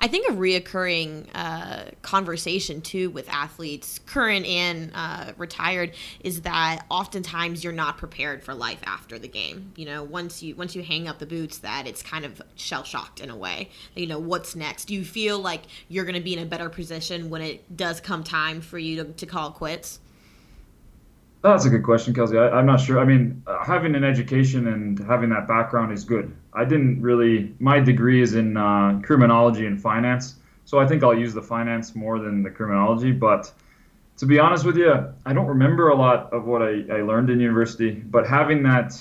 [0.03, 6.85] I think a reoccurring uh, conversation too with athletes, current and uh, retired, is that
[6.89, 9.71] oftentimes you're not prepared for life after the game.
[9.75, 12.83] You know, once you once you hang up the boots, that it's kind of shell
[12.83, 13.69] shocked in a way.
[13.95, 14.85] You know, what's next?
[14.85, 18.01] Do you feel like you're going to be in a better position when it does
[18.01, 19.99] come time for you to, to call quits?
[21.43, 22.39] That's a good question, Kelsi.
[22.39, 22.99] I, am not sure.
[22.99, 26.35] I mean, having an education and having that background is good.
[26.53, 27.53] I didn't really.
[27.59, 30.35] My degree is in uh, criminology and finance,
[30.65, 33.11] so I think I'll use the finance more than the criminology.
[33.11, 33.51] But
[34.17, 34.93] to be honest with you,
[35.25, 37.91] I don't remember a lot of what I, I learned in university.
[37.91, 38.93] But having that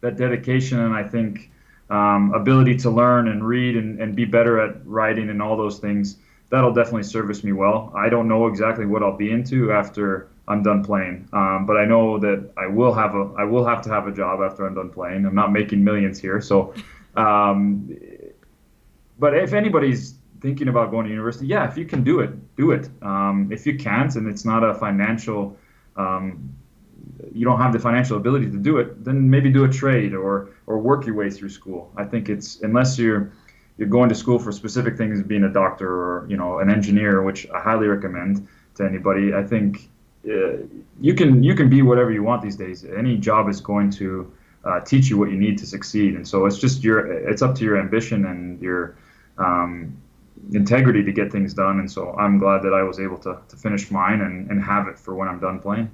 [0.00, 1.50] that dedication and I think
[1.90, 5.78] um, ability to learn and read and, and be better at writing and all those
[5.78, 6.18] things,
[6.50, 7.92] that'll definitely service me well.
[7.96, 11.28] I don't know exactly what I'll be into after I'm done playing.
[11.32, 14.12] Um, but I know that I will have a I will have to have a
[14.12, 15.24] job after I'm done playing.
[15.24, 16.74] I'm not making millions here, so.
[17.16, 17.96] Um,
[19.18, 22.72] but if anybody's thinking about going to university, yeah, if you can do it, do
[22.72, 22.88] it.
[23.02, 25.56] Um, if you can't, and it's not a financial,
[25.96, 26.54] um,
[27.32, 30.50] you don't have the financial ability to do it, then maybe do a trade or
[30.66, 31.90] or work your way through school.
[31.96, 33.32] I think it's unless you're
[33.78, 37.22] you're going to school for specific things, being a doctor or you know an engineer,
[37.22, 39.34] which I highly recommend to anybody.
[39.34, 39.88] I think
[40.28, 40.58] uh,
[41.00, 42.84] you can you can be whatever you want these days.
[42.84, 44.32] Any job is going to
[44.66, 47.54] uh, teach you what you need to succeed, and so it's just your it's up
[47.56, 48.96] to your ambition and your
[49.38, 49.96] um,
[50.52, 51.78] integrity to get things done.
[51.80, 54.88] And so I'm glad that I was able to, to finish mine and, and have
[54.88, 55.90] it for when I'm done playing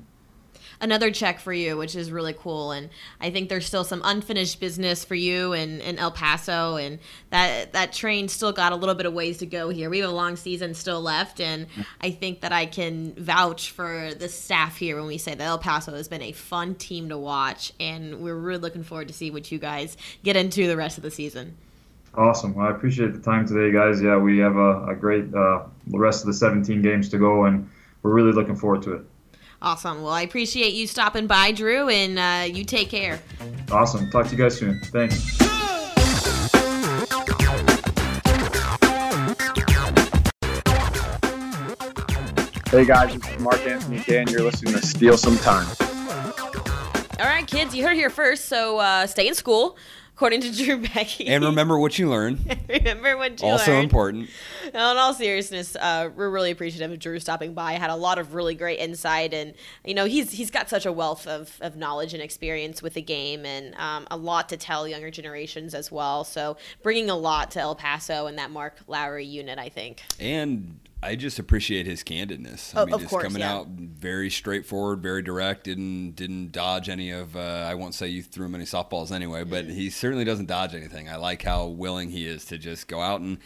[0.82, 2.72] another check for you, which is really cool.
[2.72, 2.90] And
[3.20, 6.98] I think there's still some unfinished business for you in, in El Paso, and
[7.30, 9.88] that that train still got a little bit of ways to go here.
[9.88, 11.66] We have a long season still left, and
[12.00, 15.58] I think that I can vouch for the staff here when we say that El
[15.58, 19.30] Paso has been a fun team to watch, and we're really looking forward to see
[19.30, 21.56] what you guys get into the rest of the season.
[22.14, 22.54] Awesome.
[22.54, 24.02] Well, I appreciate the time today, guys.
[24.02, 27.70] Yeah, we have a, a great uh, rest of the 17 games to go, and
[28.02, 29.04] we're really looking forward to it.
[29.62, 30.02] Awesome.
[30.02, 33.20] Well, I appreciate you stopping by, Drew, and uh, you take care.
[33.70, 34.10] Awesome.
[34.10, 34.80] Talk to you guys soon.
[34.86, 35.38] Thanks.
[42.72, 44.26] Hey guys, this is Mark Anthony Dan.
[44.28, 45.68] You're listening to Steele Some Time.
[47.20, 48.46] All right, kids, you heard it here first.
[48.46, 49.76] So uh, stay in school
[50.22, 51.26] according to Drew Beckie.
[51.26, 52.38] And remember what you learn.
[52.68, 53.82] remember what you also learned.
[53.82, 54.30] important.
[54.72, 57.72] Now, in all seriousness, uh, we're really appreciative of Drew stopping by.
[57.72, 59.52] Had a lot of really great insight, and
[59.84, 63.02] you know he's he's got such a wealth of, of knowledge and experience with the
[63.02, 66.22] game, and um, a lot to tell younger generations as well.
[66.22, 70.04] So bringing a lot to El Paso and that Mark Lowry unit, I think.
[70.20, 72.74] And I just appreciate his candidness.
[72.76, 73.54] I oh, mean, just course, coming yeah.
[73.54, 77.34] out very straightforward, very direct, didn't didn't dodge any of.
[77.34, 80.74] Uh, I won't say you threw him any softballs anyway, but he certainly doesn't dodge
[80.74, 81.08] anything.
[81.08, 83.38] I like how willing he is to just go out and.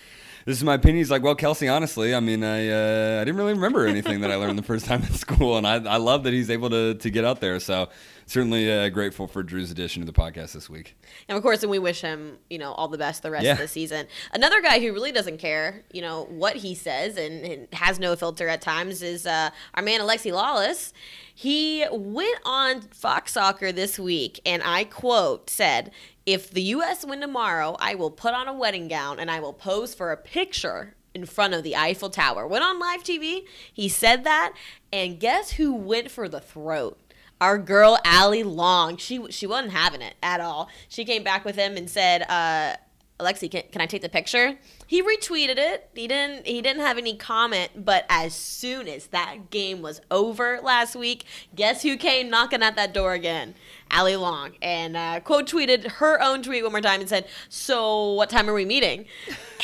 [0.44, 0.98] This is my opinion.
[0.98, 1.74] He's like, well, Kelsi.
[1.74, 4.86] Honestly, I mean, I uh, I didn't really remember anything that I learned the first
[4.86, 7.58] time in school, and I I love that he's able to to get out there.
[7.58, 7.88] So
[8.26, 10.96] certainly uh, grateful for Drew's addition to the podcast this week.
[11.28, 13.52] And of course, and we wish him, you know, all the best the rest Yeah.
[13.52, 14.06] of the season.
[14.32, 18.16] Another guy who really doesn't care, you know, what he says and, and has no
[18.16, 20.92] filter at times is uh, our man Alexi Lalas.
[21.34, 25.90] He went on Fox Soccer this week, and I quote said,
[26.24, 27.04] "If the U.S.
[27.04, 30.16] win tomorrow, I will put on a wedding gown and I will pose for a
[30.16, 32.46] picture." In front of the Eiffel Tower.
[32.46, 33.46] Went on live TV.
[33.72, 34.52] He said that.
[34.92, 36.98] And guess who went for the throat?
[37.40, 38.96] Our girl Allie Long.
[38.96, 40.68] She she wasn't having it at all.
[40.88, 42.76] She came back with him and said, uh,
[43.20, 45.90] "Alexi, can, can I take the picture?" He retweeted it.
[45.94, 47.84] He didn't he didn't have any comment.
[47.84, 52.76] But as soon as that game was over last week, guess who came knocking at
[52.76, 53.54] that door again?
[53.90, 58.12] Allie Long and uh, quote tweeted her own tweet one more time and said, "So
[58.12, 59.06] what time are we meeting?"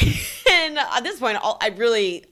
[0.50, 2.24] and at this point, I really.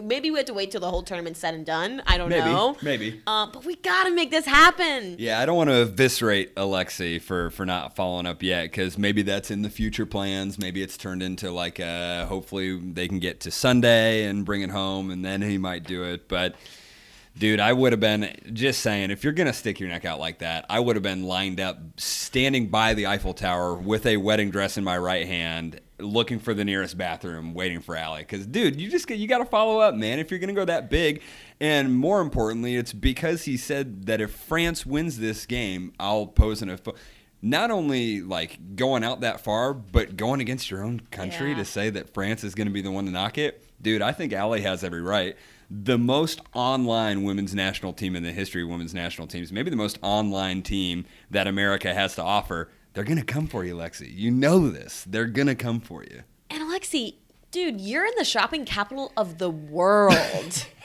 [0.00, 2.00] Maybe we have to wait till the whole tournament's said and done.
[2.06, 2.76] I don't Maybe, know.
[2.80, 3.20] maybe.
[3.26, 5.16] Um, but we gotta make this happen.
[5.18, 9.22] Yeah, I don't want to eviscerate Alexi for for not following up yet because maybe
[9.22, 10.58] that's in the future plans.
[10.58, 14.70] Maybe it's turned into like uh hopefully they can get to Sunday and bring it
[14.70, 16.28] home, and then he might do it.
[16.28, 16.54] But
[17.36, 20.38] dude, I would have been just saying if you're gonna stick your neck out like
[20.38, 24.52] that, I would have been lined up, standing by the Eiffel Tower with a wedding
[24.52, 25.80] dress in my right hand.
[26.02, 28.20] Looking for the nearest bathroom, waiting for Allie.
[28.22, 30.18] Because, dude, you just you got to follow up, man.
[30.18, 31.22] If you're gonna go that big,
[31.60, 36.62] and more importantly, it's because he said that if France wins this game, I'll pose
[36.62, 36.78] an.
[37.42, 41.56] Not only like going out that far, but going against your own country Yeah.
[41.56, 44.02] to say that France is going to be the one to knock it, dude.
[44.02, 45.36] I think Allie has every right.
[45.70, 49.76] The most online women's national team in the history of women's national teams, maybe the
[49.76, 52.68] most online team that America has to offer.
[52.92, 54.12] They're gonna come for you, Lexi.
[54.12, 55.04] You know this.
[55.08, 56.22] They're gonna come for you.
[56.50, 57.14] And Alexi,
[57.50, 60.66] dude, you're in the shopping capital of the world.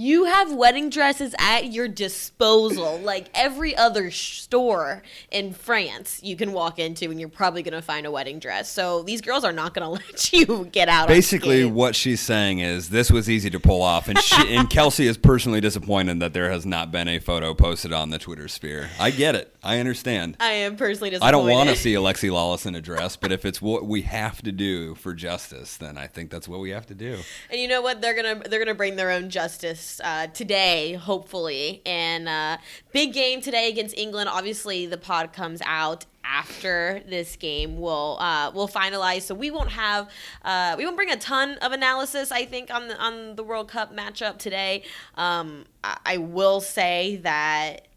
[0.00, 6.52] you have wedding dresses at your disposal, like every other store in France you can
[6.52, 8.70] walk into, and you're probably going to find a wedding dress.
[8.70, 11.06] So these girls are not going to let you get out.
[11.06, 11.14] Of it.
[11.14, 15.06] Basically, what she's saying is this was easy to pull off, and she, and Kelsi
[15.06, 18.90] is personally disappointed that there has not been a photo posted on the Twitter sphere.
[19.00, 19.52] I get it.
[19.64, 20.36] I understand.
[20.38, 21.28] I am personally disappointed.
[21.28, 24.02] I don't want to see Alexi Lalas in a dress, but if it's what we
[24.02, 27.18] have to do for justice, then I think that's what we have to do.
[27.50, 28.00] And you know what?
[28.00, 31.82] They're gonna they're gonna bring their own justice uh, today, hopefully.
[31.84, 32.58] And uh,
[32.92, 34.28] big game today against England.
[34.28, 37.78] Obviously, the pod comes out after this game.
[37.78, 40.08] We'll uh, we'll finalize, so we won't have
[40.44, 42.30] uh, we won't bring a ton of analysis.
[42.30, 44.84] I think on the on the World Cup matchup today.
[45.14, 47.88] Um, I, I will say that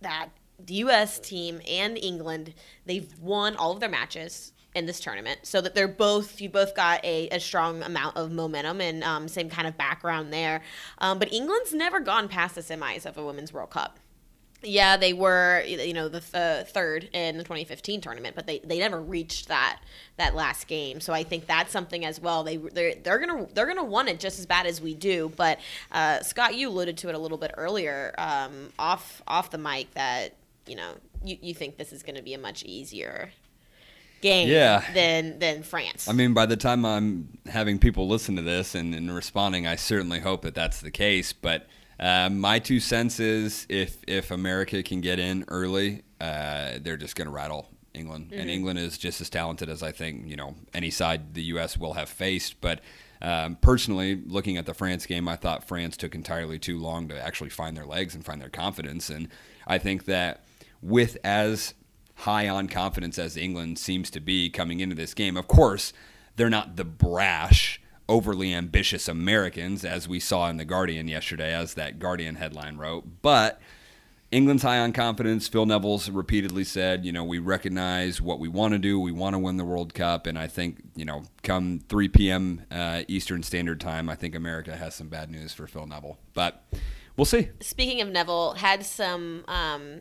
[0.00, 1.18] that the U.S.
[1.18, 5.88] team and England they've won all of their matches in this tournament, so that they're
[5.88, 9.76] both you both got a, a strong amount of momentum and um, same kind of
[9.76, 10.62] background there.
[10.98, 13.98] Um, but England's never gone past the semis of a Women's World Cup.
[14.62, 18.78] Yeah, they were you know the th- third in the 2015 tournament, but they, they
[18.78, 19.80] never reached that
[20.18, 21.00] that last game.
[21.00, 22.44] So I think that's something as well.
[22.44, 25.32] They they're, they're gonna they're gonna want it just as bad as we do.
[25.36, 25.58] But
[25.90, 29.92] uh, Scott, you alluded to it a little bit earlier um, off off the mic
[29.94, 30.34] that
[30.66, 30.92] you know
[31.24, 33.30] you, you think this is going to be a much easier
[34.20, 34.82] game Yeah.
[34.94, 36.08] than than France.
[36.08, 39.76] I mean, by the time I'm having people listen to this and, and responding, I
[39.76, 41.32] certainly hope that that's the case.
[41.32, 41.66] But
[41.98, 47.16] uh, my two cents is if if America can get in early, uh, they're just
[47.16, 50.54] going to rattle England, and England is just as talented as I think you know
[50.74, 51.78] any side the U.S.
[51.78, 52.60] will have faced.
[52.60, 52.80] But
[53.22, 57.18] um, personally, looking at the France game, I thought France took entirely too long to
[57.18, 59.28] actually find their legs and find their confidence, and
[59.66, 60.44] I think that
[60.82, 61.72] with as
[62.16, 65.36] high on confidence as England seems to be coming into this game.
[65.36, 65.92] Of course,
[66.36, 71.74] they're not the brash, overly ambitious Americans as we saw in The Guardian yesterday, as
[71.74, 73.22] that Guardian headline wrote.
[73.22, 73.60] But
[74.32, 75.46] England's high on confidence.
[75.46, 78.98] Phil Neville's repeatedly said, you know, we recognize what we want to do.
[78.98, 80.26] We want to win the World Cup.
[80.26, 82.62] And I think, you know, come 3 p.m.
[82.70, 86.18] Uh, Eastern Standard Time, I think America has some bad news for Phil Neville.
[86.34, 86.64] But
[87.16, 87.50] we'll see.
[87.60, 90.00] Speaking of Neville, had some um,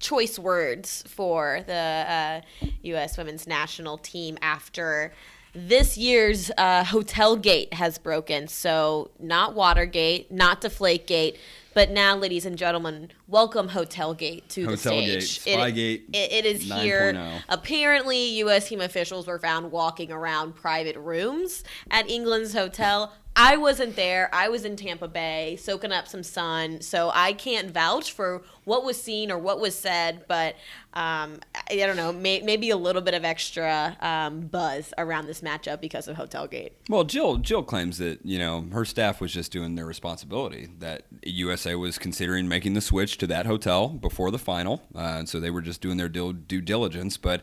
[0.00, 2.40] choice words for the uh,
[2.82, 3.16] U.S.
[3.16, 5.12] women's national team after
[5.54, 8.46] this year's uh, Hotel Gate has broken.
[8.46, 11.38] So, not Watergate, not Deflategate,
[11.72, 15.40] but now, ladies and gentlemen, welcome Hotel Gate to the Hotel stage.
[15.46, 17.12] It- Spygate it- it is here.
[17.14, 17.42] 9.0.
[17.48, 18.68] Apparently, U.S.
[18.68, 23.12] team officials were found walking around private rooms at England's hotel.
[23.38, 24.30] I wasn't there.
[24.32, 28.82] I was in Tampa Bay soaking up some sun, so I can't vouch for what
[28.82, 30.24] was seen or what was said.
[30.26, 30.54] But
[30.94, 35.26] um, I I don't know, may, maybe a little bit of extra um, buzz around
[35.26, 36.72] this matchup because of Hotel Gate.
[36.88, 40.68] Well, Jill Jill claims that you know her staff was just doing their responsibility.
[40.78, 45.28] That USA was considering making the switch to that hotel before the final, uh, and
[45.28, 47.18] so they were just doing their due, due diligence.
[47.18, 47.42] But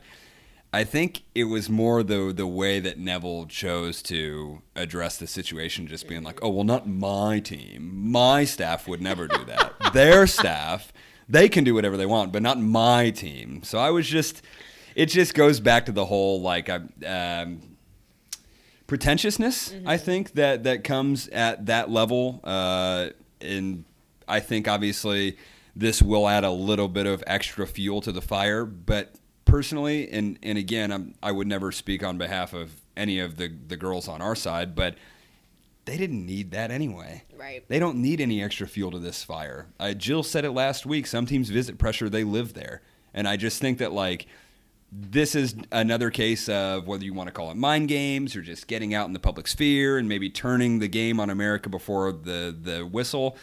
[0.75, 5.85] I think it was more the the way that Neville chose to address the situation,
[5.85, 8.11] just being like, "Oh, well, not my team.
[8.11, 9.73] My staff would never do that.
[9.93, 10.91] Their staff,
[11.29, 14.41] they can do whatever they want, but not my team." So I was just,
[14.95, 16.81] it just goes back to the whole like I.
[17.05, 17.61] Um,
[18.85, 23.07] pretentiousness i think that that comes at that level uh,
[23.39, 23.85] and
[24.27, 25.37] i think obviously
[25.73, 29.15] this will add a little bit of extra fuel to the fire but
[29.53, 33.49] personally and and again I'm, i would never speak on behalf of any of the
[33.67, 34.95] the girls on our side but
[35.85, 37.63] they didn't need that anyway Right.
[37.67, 39.67] they don't need any extra fuel to this fire.
[39.79, 41.05] Uh, Jill said it last week.
[41.07, 42.81] Some teams visit pressure, they live there.
[43.13, 44.27] And I just think that, like,
[44.93, 48.67] this is another case of whether you want to call it mind games or just
[48.67, 52.55] getting out in the public sphere and maybe turning the game on America before the,
[52.57, 53.35] the whistle.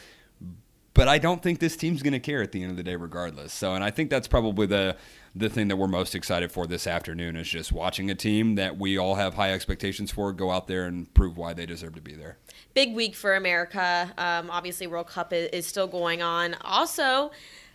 [0.94, 2.96] But I don't think this team's going to care at the end of the day,
[2.96, 3.52] regardless.
[3.52, 4.96] So, and I think that's probably the
[5.34, 8.78] the thing that we're most excited for this afternoon is just watching a team that
[8.78, 12.00] we all have high expectations for go out there and prove why they deserve to
[12.00, 12.38] be there.
[12.74, 14.12] big week for America.
[14.18, 16.54] Um, obviously, World Cup is, is still going on.
[16.62, 17.30] Also,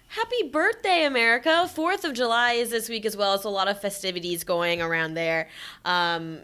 [0.08, 1.68] Happy birthday, America!
[1.74, 3.38] Fourth of July is this week as well.
[3.40, 5.50] So a lot of festivities going around there.
[5.84, 6.42] Um,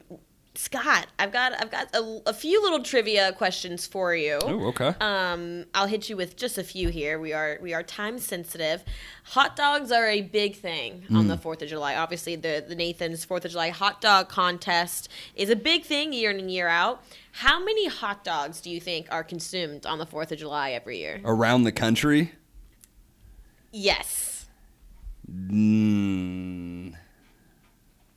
[0.53, 4.37] Scott, I've got I've got a, a few little trivia questions for you.
[4.43, 4.93] Oh, okay.
[4.99, 7.19] Um, I'll hit you with just a few here.
[7.19, 8.83] We are we are time sensitive.
[9.27, 11.95] Hot dogs are a big thing on the Fourth of July.
[11.95, 16.31] Obviously, the the Nathan's Fourth of July hot dog contest is a big thing year
[16.31, 17.01] in and year out.
[17.31, 20.97] How many hot dogs do you think are consumed on the Fourth of July every
[20.97, 21.21] year?
[21.23, 22.33] Around the country?
[23.71, 24.47] Yes.
[25.31, 26.80] Mm.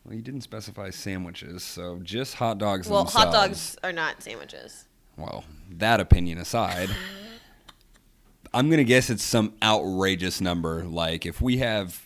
[0.04, 3.24] Well, you didn't specify sandwiches, so just hot dogs Well, themselves.
[3.24, 4.84] hot dogs are not sandwiches.
[5.16, 6.90] Well, that opinion aside,
[8.54, 10.84] I'm gonna guess it's some outrageous number.
[10.84, 12.02] Like if we have,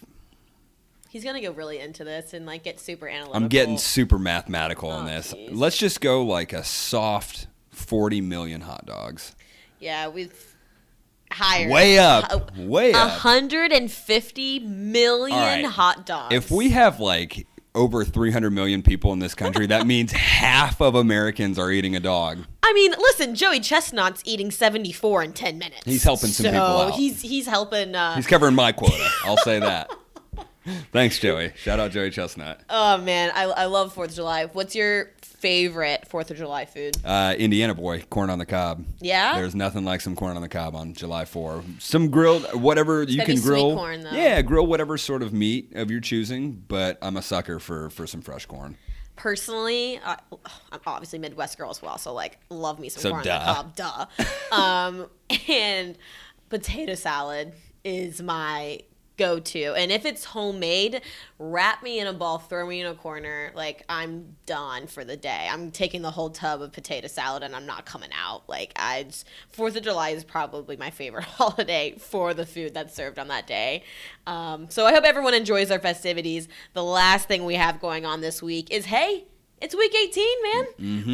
[1.10, 3.36] He's gonna go really into this and like get super analytical.
[3.42, 5.34] I'm getting super mathematical on Oh, this.
[5.34, 5.48] jeez.
[5.52, 9.34] Let's just go like a soft 40 million hot dogs.
[9.80, 10.54] yeah, with
[11.32, 11.68] higher.
[11.68, 13.08] Way up, way up.
[13.24, 15.64] 150 million right.
[15.64, 16.32] hot dogs.
[16.34, 20.94] If we have like over 300 million people in this country, that means half of
[20.94, 22.38] Americans are eating a dog.
[22.62, 25.82] I mean, listen, Joey Chestnut's eating 74 in 10 minutes.
[25.84, 26.94] He's helping some so people out.
[26.94, 27.94] He's he's helping.
[27.94, 29.08] Uh, He's covering my quota.
[29.24, 29.90] I'll say that.
[30.92, 31.52] Thanks, Joey.
[31.56, 32.60] Shout out Joey Chestnut.
[32.70, 34.46] oh man, I, I love Fourth of July.
[34.46, 36.96] What's your favorite Fourth of July food?
[37.04, 38.84] Uh, Indiana boy, corn on the cob.
[39.00, 39.34] Yeah?
[39.36, 41.62] There's nothing like some corn on the cob on July 4.
[41.78, 43.74] Some grilled, whatever you can grill.
[43.76, 44.10] corn, though.
[44.10, 46.52] Yeah, grill whatever sort of meat of your choosing.
[46.66, 48.76] But I'm a sucker for for some fresh corn.
[49.14, 50.16] Personally, I,
[50.72, 53.34] I'm obviously Midwest girl as well, so like love me some So corn duh.
[53.34, 54.08] on the cob,
[54.50, 54.56] duh.
[54.56, 55.06] um,
[55.48, 55.98] and
[56.48, 57.52] potato salad
[57.84, 58.80] is my
[59.18, 61.02] go-to, and if it's homemade,
[61.38, 65.16] wrap me in a ball, throw me in a corner, like I'm done for the
[65.16, 65.48] day.
[65.50, 68.48] I'm taking the whole tub of potato salad, and I'm not coming out.
[68.48, 72.94] Like I, just- Fourth of July is probably my favorite holiday for the food that's
[72.94, 73.82] served on that day.
[74.26, 76.48] Um, so I hope everyone enjoys our festivities.
[76.72, 79.26] The last thing we have going on this week is hey.
[79.60, 80.66] It's week 18, man.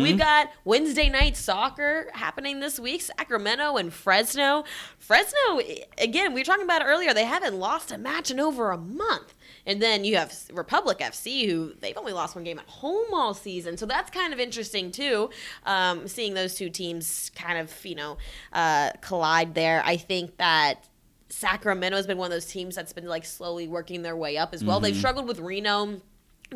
[0.03, 4.64] We've got Wednesday night soccer happening this week, Sacramento and Fresno.
[4.99, 5.61] Fresno,
[5.97, 9.34] again, we were talking about earlier, they haven't lost a match in over a month.
[9.66, 13.32] And then you have Republic FC, who they've only lost one game at home all
[13.32, 13.78] season.
[13.78, 15.30] So that's kind of interesting, too,
[15.64, 18.18] um, seeing those two teams kind of, you know,
[18.53, 19.82] uh, collide there.
[19.86, 20.84] I think that
[21.30, 24.53] Sacramento has been one of those teams that's been like slowly working their way up
[24.53, 24.80] as well.
[24.80, 26.01] They've struggled with Reno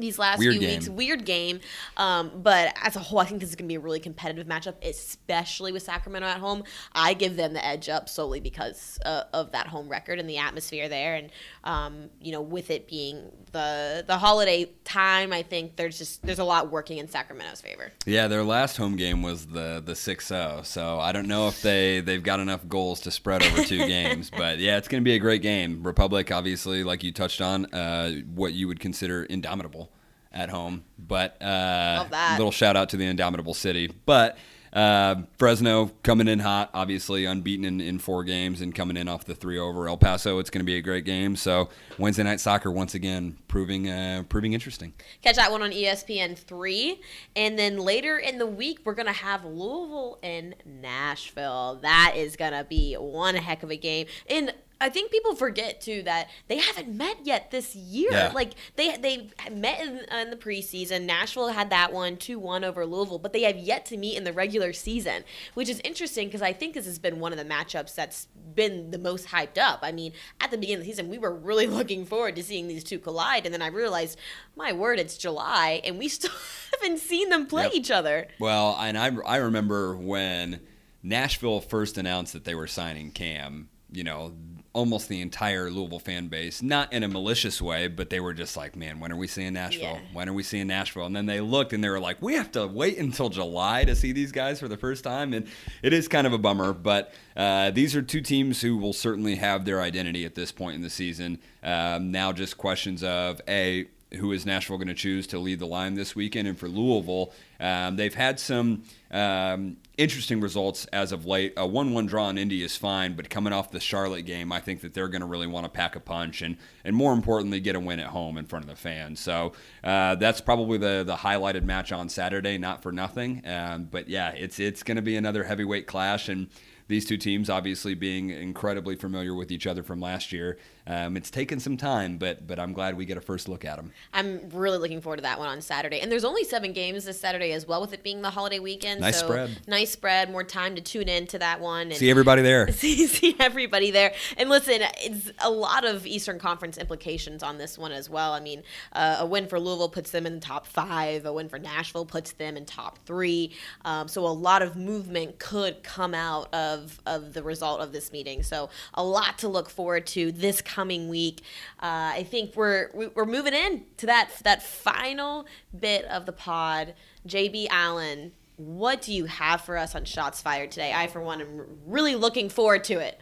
[0.00, 0.70] these last Weird few game.
[0.78, 0.88] weeks.
[0.88, 1.60] Weird game.
[1.96, 4.46] Um, but as a whole, I think this is going to be a really competitive
[4.46, 6.64] matchup, especially with Sacramento at home.
[6.92, 10.38] I give them the edge up solely because uh, of that home record and the
[10.38, 11.14] atmosphere there.
[11.14, 11.30] And,
[11.64, 16.38] um, you know, with it being the the holiday time, I think there's just there's
[16.38, 17.92] a lot working in Sacramento's favor.
[18.06, 20.64] Yeah, their last home game was the the 6-0.
[20.66, 24.30] So I don't know if they they've got enough goals to spread over two games,
[24.30, 25.82] but yeah, it's going to be a great game.
[25.82, 29.87] Republic obviously like you touched on, uh, what you would consider indomitable
[30.32, 32.06] at home, but uh
[32.36, 33.92] little shout out to the indomitable city.
[34.06, 34.38] But
[34.72, 39.24] uh, Fresno coming in hot, obviously unbeaten in, in four games and coming in off
[39.24, 40.38] the three over El Paso.
[40.38, 41.36] It's going to be a great game.
[41.36, 41.68] So
[41.98, 44.92] Wednesday night soccer once again proving uh, proving interesting.
[45.22, 47.00] Catch that one on ESPN three,
[47.34, 51.78] and then later in the week we're gonna have Louisville and Nashville.
[51.82, 54.06] That is gonna be one heck of a game.
[54.28, 58.10] And I think people forget too that they haven't met yet this year.
[58.12, 58.32] Yeah.
[58.34, 61.02] Like they they met in, in the preseason.
[61.02, 64.24] Nashville had that one two one over Louisville, but they have yet to meet in
[64.24, 65.24] the regular season,
[65.54, 68.90] which is interesting because I think this has been one of the matchups that's been
[68.90, 69.80] the most hyped up.
[69.82, 72.68] I mean, at the beginning of the season, we were really looking forward to seeing
[72.68, 74.18] these two collide, and then I realized,
[74.56, 76.30] my word, it's July, and we still
[76.72, 77.72] haven't seen them play Yep.
[77.74, 78.28] each other.
[78.38, 80.60] Well, and I, I remember when
[81.02, 84.34] Nashville first announced that they were signing Cam, you know,
[84.78, 88.56] almost the entire Louisville fan base, not in a malicious way, but they were just
[88.56, 89.94] like, man, when are we seeing Nashville?
[89.94, 90.00] Yeah.
[90.12, 91.04] When are we seeing Nashville?
[91.04, 93.96] And then they looked and they were like, we have to wait until July to
[93.96, 95.34] see these guys for the first time.
[95.34, 95.48] And
[95.82, 99.34] it is kind of a bummer, but uh, these are two teams who will certainly
[99.34, 101.40] have their identity at this point in the season.
[101.64, 105.66] Um, now, just questions of, A, who is Nashville going to choose to lead the
[105.66, 106.48] line this weekend?
[106.48, 111.52] And for Louisville, um, they've had some um, interesting results as of late.
[111.56, 114.60] A 1 1 draw in Indy is fine, but coming off the Charlotte game, I
[114.60, 117.60] think that they're going to really want to pack a punch and, and more importantly,
[117.60, 119.20] get a win at home in front of the fans.
[119.20, 119.52] So
[119.84, 123.42] uh, that's probably the, the highlighted match on Saturday, not for nothing.
[123.46, 126.28] Um, but yeah, it's, it's going to be another heavyweight clash.
[126.28, 126.48] And
[126.88, 130.58] these two teams obviously being incredibly familiar with each other from last year.
[130.88, 133.76] Um, it's taken some time, but but I'm glad we get a first look at
[133.76, 133.92] them.
[134.14, 136.00] I'm really looking forward to that one on Saturday.
[136.00, 139.02] And there's only seven games this Saturday as well, with it being the holiday weekend.
[139.02, 139.58] Nice so spread.
[139.66, 140.30] Nice spread.
[140.30, 141.88] More time to tune in to that one.
[141.88, 142.72] And See everybody there.
[142.72, 144.14] see, see everybody there.
[144.38, 148.32] And listen, it's a lot of Eastern Conference implications on this one as well.
[148.32, 148.62] I mean,
[148.94, 151.26] uh, a win for Louisville puts them in the top five.
[151.26, 153.52] A win for Nashville puts them in top three.
[153.84, 158.10] Um, so a lot of movement could come out of of the result of this
[158.10, 158.42] meeting.
[158.42, 161.40] So a lot to look forward to this coming week.
[161.82, 165.44] Uh, I think we're we- we're moving in to that that final
[165.76, 166.94] bit of the pod.
[167.26, 170.92] JB Allen, what do you have for us on Shots Fired today?
[170.94, 173.20] I, for one, am really looking forward to it.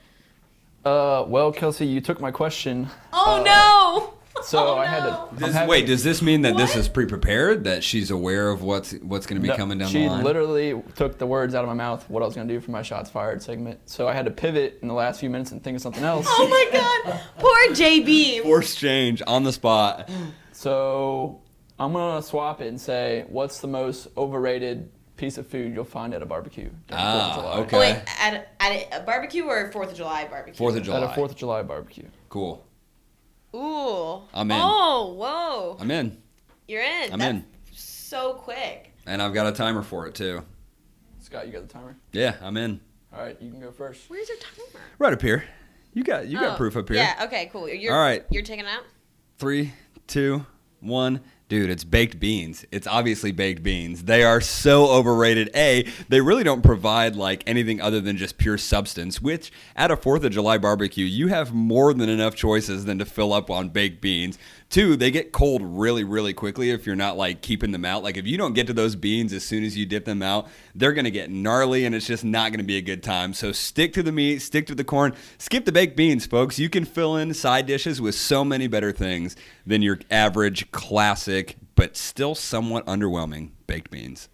[0.85, 2.89] Uh, well, Kelsi, you took my question.
[3.15, 4.16] Oh Uh, no!
[4.47, 5.11] So Oh, I had to.
[5.11, 5.29] no.
[5.39, 7.65] Does, having- wait, does this mean that this is pre-prepared?
[7.65, 10.21] That she's aware of what's what's going to be No, coming down the line?
[10.21, 12.71] She literally took the words out of my mouth what I was gonna do for
[12.71, 13.81] my shots fired segment.
[13.87, 16.27] So I had to pivot in the last few minutes and think of something else.
[16.29, 17.21] Oh my god!
[17.39, 18.43] Poor JB.
[18.43, 20.09] Force change on the spot.
[20.53, 21.41] So
[21.79, 26.15] I'm gonna swap it and say, what's the most overrated piece of food you'll find
[26.15, 26.71] at a barbecue?
[26.93, 27.59] Ah, Fourth of July?
[27.61, 27.77] okay.
[27.77, 30.55] Oh, wait, at, at a barbecue or Fourth of July barbecue?
[30.59, 30.99] Fourth of July.
[30.99, 32.07] At a Fourth of July barbecue.
[32.29, 32.66] Cool.
[33.55, 34.23] Ooh.
[34.35, 34.59] I'm in.
[34.61, 35.77] Oh, whoa!
[35.81, 36.19] I'm in,
[36.69, 37.13] You're in.
[37.13, 37.45] I'm That's in.
[37.73, 38.93] So quick.
[39.07, 40.43] and I've got a timer for it too.
[41.21, 41.97] Scott, you got the timer.
[42.13, 42.81] Yeah, I'm in.
[43.13, 44.09] All right, you can go first.
[44.09, 44.85] Where's your timer?
[44.99, 45.45] Right up here.
[45.95, 46.99] You got you got Oh, proof up here.
[46.99, 47.25] Yeah.
[47.25, 47.49] Okay.
[47.53, 47.69] Cool.
[47.69, 48.25] You're, All right.
[48.31, 48.83] You're taking it out.
[49.39, 49.73] Three,
[50.07, 50.45] two,
[50.81, 51.21] one.
[51.49, 52.65] Dude, it's baked beans.
[52.73, 54.03] It's obviously baked beans.
[54.03, 55.49] They are so overrated.
[55.55, 59.97] A, they really don't provide like anything other than just pure substance, which at a
[59.97, 63.69] 4th of July barbecue, you have more than enough choices than to fill up on
[63.69, 64.39] baked beans.
[64.69, 68.03] Two, they get cold really, really quickly if you're not like keeping them out.
[68.03, 70.49] Like if you don't get to those beans as soon as you dip them out,
[70.75, 73.33] they're going to get gnarly and it's just not going to be a good time.
[73.33, 76.59] So stick to the meat, stick to the corn, skip the baked beans, folks.
[76.59, 81.57] You can fill in side dishes with so many better things than your average classic,
[81.77, 84.29] but still somewhat underwhelming baked beans.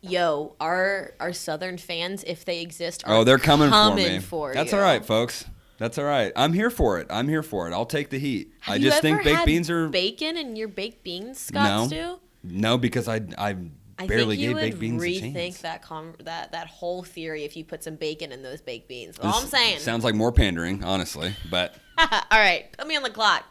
[0.00, 4.18] Yo, our our Southern fans, if they exist, are Oh, they're coming, for me.
[4.18, 4.78] for That's you.
[4.78, 5.44] all right, folks.
[5.82, 6.30] That's all right.
[6.36, 7.08] I'm here for it.
[7.10, 7.72] I'm here for it.
[7.72, 8.52] I'll take the heat.
[8.60, 11.40] Have I you just ever think baked had beans are bacon and your baked beans,
[11.40, 13.56] Scott no, no, because I I
[13.98, 17.02] I barely think you gave would baked beans a rethink that com- that that whole
[17.02, 19.18] theory if you put some bacon in those baked beans.
[19.18, 19.80] All I'm saying.
[19.80, 21.34] sounds like more pandering, honestly.
[21.50, 23.42] But all right, put me on the clock.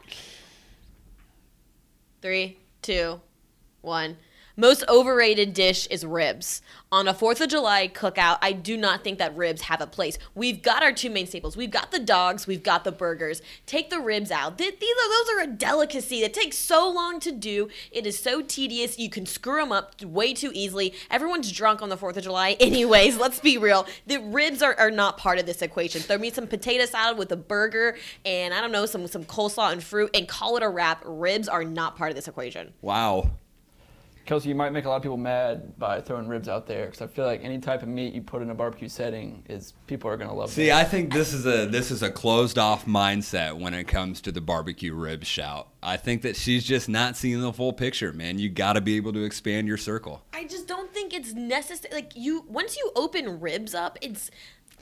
[2.22, 3.20] Three, two,
[3.82, 4.16] one.
[4.56, 6.60] Most overrated dish is ribs.
[6.90, 10.18] On a 4th of July cookout, I do not think that ribs have a place.
[10.34, 11.56] We've got our two main staples.
[11.56, 13.40] We've got the dogs, we've got the burgers.
[13.64, 14.58] Take the ribs out.
[14.58, 17.70] Th- These are, those are a delicacy that takes so long to do.
[17.90, 18.98] It is so tedious.
[18.98, 20.92] You can screw them up way too easily.
[21.10, 22.50] Everyone's drunk on the 4th of July.
[22.60, 23.86] Anyways, let's be real.
[24.06, 26.02] The ribs are, are not part of this equation.
[26.02, 27.96] Throw me some potato salad with a burger
[28.26, 31.02] and I don't know, some, some coleslaw and fruit and call it a wrap.
[31.06, 32.74] Ribs are not part of this equation.
[32.82, 33.30] wow.
[34.26, 37.02] Kelsi, you might make a lot of people mad by throwing ribs out there because
[37.02, 40.08] I feel like any type of meat you put in a barbecue setting is people
[40.10, 40.50] are gonna love.
[40.50, 40.52] It.
[40.52, 40.74] See, it.
[40.74, 44.32] I think this is a this is a closed off mindset when it comes to
[44.32, 45.68] the barbecue rib shout.
[45.82, 48.38] I think that she's just not seeing the full picture, man.
[48.38, 50.22] You got to be able to expand your circle.
[50.32, 51.92] I just don't think it's necessary.
[51.92, 54.30] Like you, once you open ribs up, it's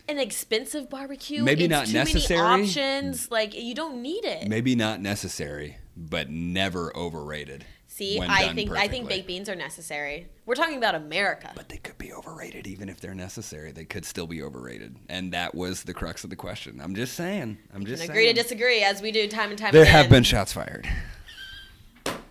[0.08, 1.42] an expensive barbecue.
[1.42, 2.40] Maybe It's not too necessary.
[2.40, 3.30] Many options.
[3.30, 4.48] Like you don't need it.
[4.48, 7.64] Maybe not necessary, but never overrated.
[7.92, 10.28] See, I done think I think baked beans are necessary.
[10.46, 11.50] We're talking about America.
[11.56, 13.72] But they could be overrated even if they're necessary.
[13.72, 16.80] They could still be overrated, and that was the crux of the question.
[16.80, 17.58] I'm just saying.
[17.74, 19.92] I'm just And agree to disagree as we do time and time There again.
[19.92, 20.88] There have been shots fired.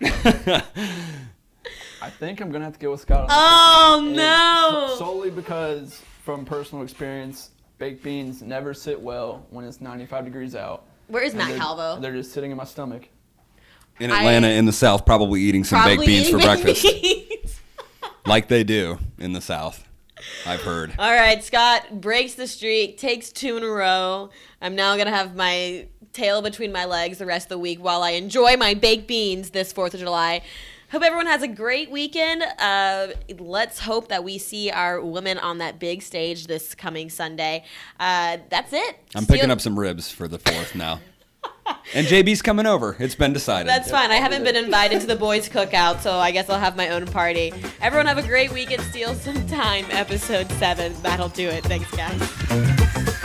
[2.02, 3.28] I think I'm gonna have to go with Scott.
[3.28, 4.06] On this Oh one.
[4.08, 4.94] And no!
[4.98, 10.86] solely because from personal experience, baked beans never sit well when it's 95 degrees out.
[11.08, 12.00] Where is And Matt they're- Calvo?
[12.00, 13.08] They're just sitting in my stomach.
[14.00, 16.82] In I- Atlanta, in the South, probably eating some Probably baked beans for baked breakfast,
[17.02, 17.60] beans.
[18.26, 19.86] like they do in the South.
[20.46, 20.94] I've heard.
[20.98, 24.30] All right, Scott breaks the streak, takes two in a row.
[24.60, 28.02] I'm now gonna have my tail between my legs the rest of the week while
[28.02, 30.42] I enjoy my baked beans this Fourth of July.
[30.90, 32.42] Hope everyone has a great weekend.
[32.58, 37.64] Uh, let's hope that we see our women on that big stage this coming Sunday.
[38.00, 38.96] Uh, that's it.
[39.14, 41.00] I'm Steal- picking up some ribs for the fourth now.
[41.92, 42.96] And JB's coming over.
[43.00, 43.68] It's been decided.
[43.68, 44.12] That's fine.
[44.12, 47.04] I haven't been invited to the boys' cookout, so I guess I'll have my own
[47.06, 47.52] party.
[47.80, 48.82] Everyone have a great week weekend.
[48.90, 49.86] Steele Some Time.
[49.90, 50.94] Episode seven.
[51.02, 51.64] That'll do it.
[51.64, 53.16] Thanks, guys.